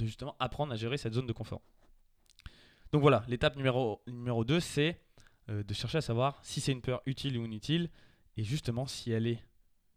justement 0.00 0.36
apprendre 0.38 0.72
à 0.72 0.76
gérer 0.76 0.96
cette 0.96 1.14
zone 1.14 1.26
de 1.26 1.32
confort. 1.32 1.62
Donc 2.92 3.02
voilà, 3.02 3.24
l'étape 3.28 3.56
numéro, 3.56 4.02
numéro 4.06 4.44
2, 4.44 4.60
c'est 4.60 5.00
euh, 5.48 5.62
de 5.62 5.74
chercher 5.74 5.98
à 5.98 6.02
savoir 6.02 6.38
si 6.42 6.60
c'est 6.60 6.72
une 6.72 6.80
peur 6.80 7.02
utile 7.06 7.38
ou 7.38 7.44
inutile, 7.44 7.90
et 8.36 8.44
justement 8.44 8.86
si 8.86 9.10
elle 9.10 9.26
est 9.26 9.42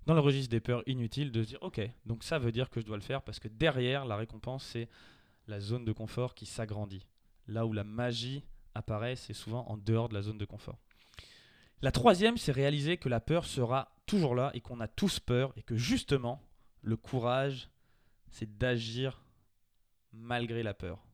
dans 0.05 0.13
le 0.13 0.21
registre 0.21 0.49
des 0.49 0.61
peurs 0.61 0.83
inutiles, 0.87 1.31
de 1.31 1.43
se 1.43 1.49
dire 1.49 1.59
ok, 1.61 1.81
donc 2.05 2.23
ça 2.23 2.39
veut 2.39 2.51
dire 2.51 2.69
que 2.69 2.79
je 2.79 2.85
dois 2.85 2.95
le 2.95 3.03
faire, 3.03 3.21
parce 3.21 3.39
que 3.39 3.49
derrière, 3.49 4.05
la 4.05 4.15
récompense, 4.15 4.63
c'est 4.63 4.87
la 5.47 5.59
zone 5.59 5.83
de 5.83 5.91
confort 5.91 6.33
qui 6.33 6.45
s'agrandit. 6.45 7.05
Là 7.47 7.65
où 7.65 7.73
la 7.73 7.83
magie 7.83 8.43
apparaît, 8.73 9.15
c'est 9.15 9.33
souvent 9.33 9.67
en 9.67 9.77
dehors 9.77 10.07
de 10.07 10.13
la 10.13 10.21
zone 10.21 10.37
de 10.37 10.45
confort. 10.45 10.79
La 11.81 11.91
troisième, 11.91 12.37
c'est 12.37 12.51
réaliser 12.51 12.97
que 12.97 13.09
la 13.09 13.19
peur 13.19 13.45
sera 13.45 13.95
toujours 14.05 14.35
là 14.35 14.51
et 14.53 14.61
qu'on 14.61 14.79
a 14.79 14.87
tous 14.87 15.19
peur 15.19 15.53
et 15.57 15.61
que 15.61 15.75
justement, 15.75 16.41
le 16.81 16.97
courage, 16.97 17.69
c'est 18.29 18.57
d'agir 18.57 19.23
malgré 20.11 20.63
la 20.63 20.73
peur. 20.73 21.05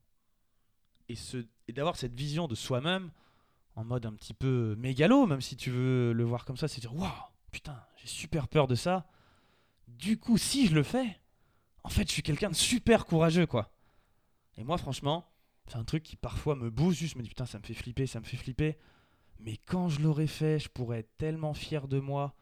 Et, 1.08 1.16
d'avoir 1.72 1.96
cette 1.96 2.14
vision 2.14 2.48
de 2.48 2.54
soi-même 2.54 3.10
en 3.76 3.84
mode 3.84 4.06
un 4.06 4.14
petit 4.14 4.32
peu 4.32 4.74
mégalo, 4.78 5.26
même 5.26 5.40
si 5.40 5.56
tu 5.56 5.70
veux 5.70 6.12
le 6.12 6.24
voir 6.24 6.44
comme 6.44 6.56
ça, 6.56 6.68
c'est 6.68 6.80
dire 6.80 6.94
Waouh, 6.94 7.10
putain, 7.50 7.84
j'ai 7.96 8.06
super 8.06 8.48
peur 8.48 8.66
de 8.66 8.74
ça. 8.74 9.06
Du 9.88 10.18
coup, 10.18 10.38
si 10.38 10.66
je 10.66 10.74
le 10.74 10.82
fais, 10.82 11.20
en 11.82 11.90
fait, 11.90 12.06
je 12.08 12.12
suis 12.12 12.22
quelqu'un 12.22 12.48
de 12.48 12.54
super 12.54 13.04
courageux, 13.04 13.46
quoi. 13.46 13.70
Et 14.56 14.64
moi, 14.64 14.78
franchement, 14.78 15.30
c'est 15.66 15.76
un 15.76 15.84
truc 15.84 16.02
qui 16.02 16.16
parfois 16.16 16.56
me 16.56 16.70
booste, 16.70 17.00
juste 17.00 17.16
me 17.16 17.22
dit 17.22 17.28
Putain, 17.28 17.46
ça 17.46 17.58
me 17.58 17.64
fait 17.64 17.74
flipper, 17.74 18.06
ça 18.06 18.20
me 18.20 18.24
fait 18.24 18.36
flipper. 18.36 18.78
Mais 19.38 19.56
quand 19.56 19.88
je 19.88 20.00
l'aurais 20.00 20.26
fait, 20.26 20.58
je 20.58 20.68
pourrais 20.68 21.00
être 21.00 21.16
tellement 21.16 21.54
fier 21.54 21.88
de 21.88 22.00
moi 22.00 22.34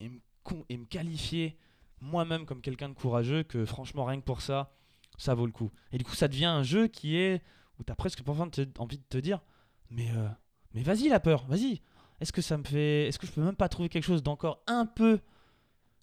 et 0.00 0.08
me, 0.08 0.84
qualifier 0.86 1.58
moi-même 2.00 2.46
comme 2.46 2.60
quelqu'un 2.60 2.88
de 2.88 2.94
courageux 2.94 3.42
que 3.42 3.64
franchement, 3.64 4.04
rien 4.04 4.20
que 4.20 4.24
pour 4.24 4.40
ça, 4.40 4.72
ça 5.18 5.34
vaut 5.34 5.46
le 5.46 5.52
coup. 5.52 5.70
Et 5.92 5.98
du 5.98 6.04
coup, 6.04 6.14
ça 6.14 6.28
devient 6.28 6.46
un 6.46 6.62
jeu 6.62 6.88
qui 6.88 7.16
est 7.16 7.42
où 7.78 7.84
tu 7.84 7.92
as 7.92 7.94
presque 7.94 8.22
envie 8.26 8.98
de 8.98 9.04
te 9.08 9.18
dire 9.18 9.40
Mais, 9.90 10.10
euh, 10.10 10.28
mais 10.74 10.82
vas-y, 10.82 11.08
la 11.08 11.20
peur, 11.20 11.46
vas-y. 11.46 11.82
Est-ce 12.20 12.32
que 12.32 12.42
ça 12.42 12.56
me 12.58 12.64
fait. 12.64 13.06
Est-ce 13.06 13.18
que 13.18 13.26
je 13.26 13.32
peux 13.32 13.42
même 13.42 13.56
pas 13.56 13.68
trouver 13.68 13.88
quelque 13.88 14.04
chose 14.04 14.22
d'encore 14.22 14.62
un 14.66 14.86
peu. 14.86 15.20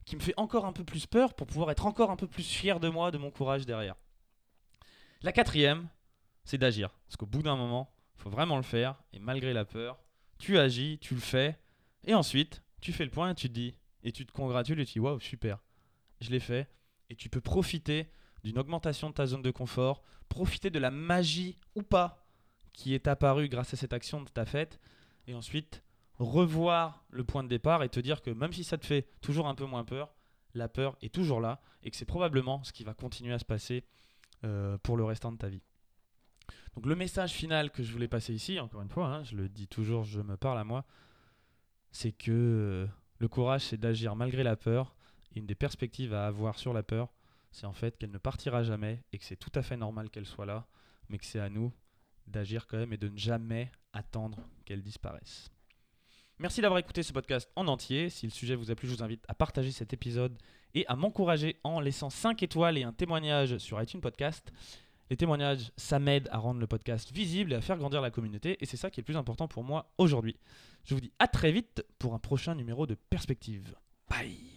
qui 0.06 0.16
me 0.16 0.22
fait 0.22 0.34
encore 0.38 0.66
un 0.66 0.74
peu 0.74 0.84
plus 0.84 1.06
peur 1.06 1.34
pour 1.34 1.48
pouvoir 1.48 1.72
être 1.72 1.86
encore 1.86 2.12
un 2.12 2.16
peu 2.16 2.28
plus 2.28 2.48
fier 2.48 2.80
de 2.80 2.90
moi, 2.90 3.12
de 3.12 3.18
mon 3.18 3.32
courage 3.32 3.66
derrière? 3.66 3.96
La 5.22 5.32
quatrième, 5.32 5.90
c'est 6.44 6.58
d'agir. 6.58 6.90
Parce 7.08 7.18
qu'au 7.18 7.26
bout 7.26 7.42
d'un 7.42 7.56
moment, 7.56 7.92
il 8.16 8.22
faut 8.22 8.30
vraiment 8.30 8.56
le 8.56 8.64
faire. 8.64 8.96
Et 9.14 9.20
malgré 9.20 9.52
la 9.54 9.66
peur, 9.66 10.00
tu 10.38 10.58
agis, 10.58 11.00
tu 11.00 11.14
le 11.14 11.22
fais, 11.22 11.58
et 12.04 12.14
ensuite, 12.14 12.64
tu 12.82 12.94
fais 12.94 13.06
le 13.06 13.12
point 13.12 13.34
tu 13.34 13.50
te 13.50 13.54
dis, 13.54 13.78
et 14.04 14.12
tu 14.12 14.26
te 14.26 14.32
congratules 14.32 14.80
et 14.80 14.86
tu 14.86 14.94
dis, 14.94 15.00
waouh, 15.00 15.20
super, 15.20 15.60
je 16.22 16.30
l'ai 16.30 16.40
fait. 16.40 16.70
Et 17.10 17.16
tu 17.16 17.30
peux 17.30 17.42
profiter 17.42 18.10
d'une 18.44 18.60
augmentation 18.60 19.10
de 19.10 19.14
ta 19.14 19.26
zone 19.26 19.42
de 19.42 19.52
confort, 19.52 20.04
profiter 20.30 20.70
de 20.70 20.80
la 20.80 20.92
magie 20.92 21.58
ou 21.76 21.84
pas 21.84 22.26
qui 22.74 22.94
est 22.94 23.08
apparue 23.08 23.50
grâce 23.50 23.74
à 23.74 23.78
cette 23.78 23.94
action 23.94 24.24
que 24.24 24.32
tu 24.32 24.40
as 24.40 24.46
faite, 24.46 24.80
et 25.26 25.34
ensuite 25.34 25.84
revoir 26.20 27.06
le 27.10 27.24
point 27.24 27.44
de 27.44 27.50
départ 27.50 27.84
et 27.84 27.90
te 27.90 28.00
dire 28.00 28.22
que 28.22 28.30
même 28.30 28.54
si 28.54 28.64
ça 28.64 28.78
te 28.78 28.86
fait 28.86 29.08
toujours 29.22 29.48
un 29.48 29.56
peu 29.56 29.66
moins 29.66 29.84
peur, 29.84 30.14
la 30.54 30.68
peur 30.68 30.98
est 31.02 31.14
toujours 31.14 31.42
là 31.42 31.62
et 31.84 31.92
que 31.92 31.98
c'est 31.98 32.06
probablement 32.06 32.64
ce 32.64 32.72
qui 32.72 32.84
va 32.84 32.94
continuer 32.94 33.34
à 33.34 33.40
se 33.40 33.46
passer 33.46 33.84
euh, 34.44 34.78
pour 34.80 34.98
le 34.98 35.04
restant 35.04 35.32
de 35.32 35.38
ta 35.38 35.50
vie. 35.50 35.62
Donc 36.76 36.86
le 36.86 36.96
message 36.96 37.32
final 37.32 37.72
que 37.72 37.84
je 37.84 37.92
voulais 37.92 38.08
passer 38.08 38.34
ici, 38.34 38.60
encore 38.60 38.82
une 38.82 38.90
fois, 38.90 39.08
hein, 39.08 39.24
je 39.24 39.36
le 39.36 39.50
dis 39.50 39.68
toujours, 39.68 40.04
je 40.04 40.22
me 40.22 40.38
parle 40.38 40.60
à 40.60 40.64
moi, 40.64 40.86
c'est 41.92 42.12
que 42.12 42.32
euh, 42.32 42.88
le 43.20 43.28
courage, 43.28 43.62
c'est 43.62 43.78
d'agir 43.78 44.16
malgré 44.16 44.44
la 44.44 44.56
peur. 44.56 44.96
Une 45.36 45.46
des 45.46 45.56
perspectives 45.56 46.14
à 46.14 46.28
avoir 46.28 46.58
sur 46.58 46.74
la 46.74 46.84
peur, 46.84 47.14
c'est 47.52 47.66
en 47.66 47.74
fait 47.74 47.98
qu'elle 47.98 48.12
ne 48.12 48.18
partira 48.18 48.64
jamais 48.64 49.04
et 49.12 49.18
que 49.18 49.26
c'est 49.26 49.36
tout 49.36 49.52
à 49.56 49.62
fait 49.62 49.78
normal 49.78 50.10
qu'elle 50.10 50.26
soit 50.26 50.46
là, 50.46 50.68
mais 51.10 51.18
que 51.18 51.26
c'est 51.26 51.40
à 51.40 51.50
nous 51.50 51.72
d'agir 52.28 52.68
quand 52.68 52.78
même 52.78 52.94
et 52.94 52.98
de 52.98 53.08
ne 53.08 53.18
jamais 53.18 53.72
attendre 53.94 54.40
qu'elle 54.66 54.82
disparaisse. 54.82 55.50
Merci 56.40 56.62
d'avoir 56.62 56.80
écouté 56.80 57.02
ce 57.02 57.14
podcast 57.14 57.50
en 57.56 57.68
entier. 57.68 58.10
Si 58.10 58.28
le 58.28 58.32
sujet 58.32 58.56
vous 58.56 58.70
a 58.70 58.76
plu, 58.76 58.88
je 58.88 58.94
vous 58.94 59.04
invite 59.04 59.24
à 59.28 59.34
partager 59.34 59.72
cet 59.72 59.94
épisode 59.94 60.38
et 60.76 60.86
à 60.88 60.96
m'encourager 60.96 61.60
en 61.64 61.80
laissant 61.80 62.12
5 62.12 62.44
étoiles 62.44 62.78
et 62.78 62.84
un 62.84 62.94
témoignage 62.94 63.58
sur 63.58 63.82
iTunes 63.82 64.02
Podcast. 64.02 64.52
Les 65.10 65.18
témoignages, 65.18 65.72
ça 65.78 66.00
m'aide 66.00 66.28
à 66.32 66.38
rendre 66.38 66.60
le 66.60 66.68
podcast 66.68 67.12
visible 67.12 67.54
et 67.54 67.56
à 67.56 67.62
faire 67.62 67.78
grandir 67.78 68.02
la 68.02 68.12
communauté. 68.12 68.58
Et 68.60 68.66
c'est 68.66 68.78
ça 68.78 68.90
qui 68.90 69.00
est 69.00 69.04
le 69.04 69.06
plus 69.06 69.18
important 69.18 69.48
pour 69.48 69.64
moi 69.64 69.92
aujourd'hui. 69.98 70.38
Je 70.84 70.94
vous 70.94 71.02
dis 71.02 71.12
à 71.20 71.28
très 71.28 71.52
vite 71.52 71.86
pour 72.00 72.14
un 72.14 72.20
prochain 72.20 72.56
numéro 72.56 72.88
de 72.88 72.96
Perspective. 72.96 73.76
Bye 74.10 74.57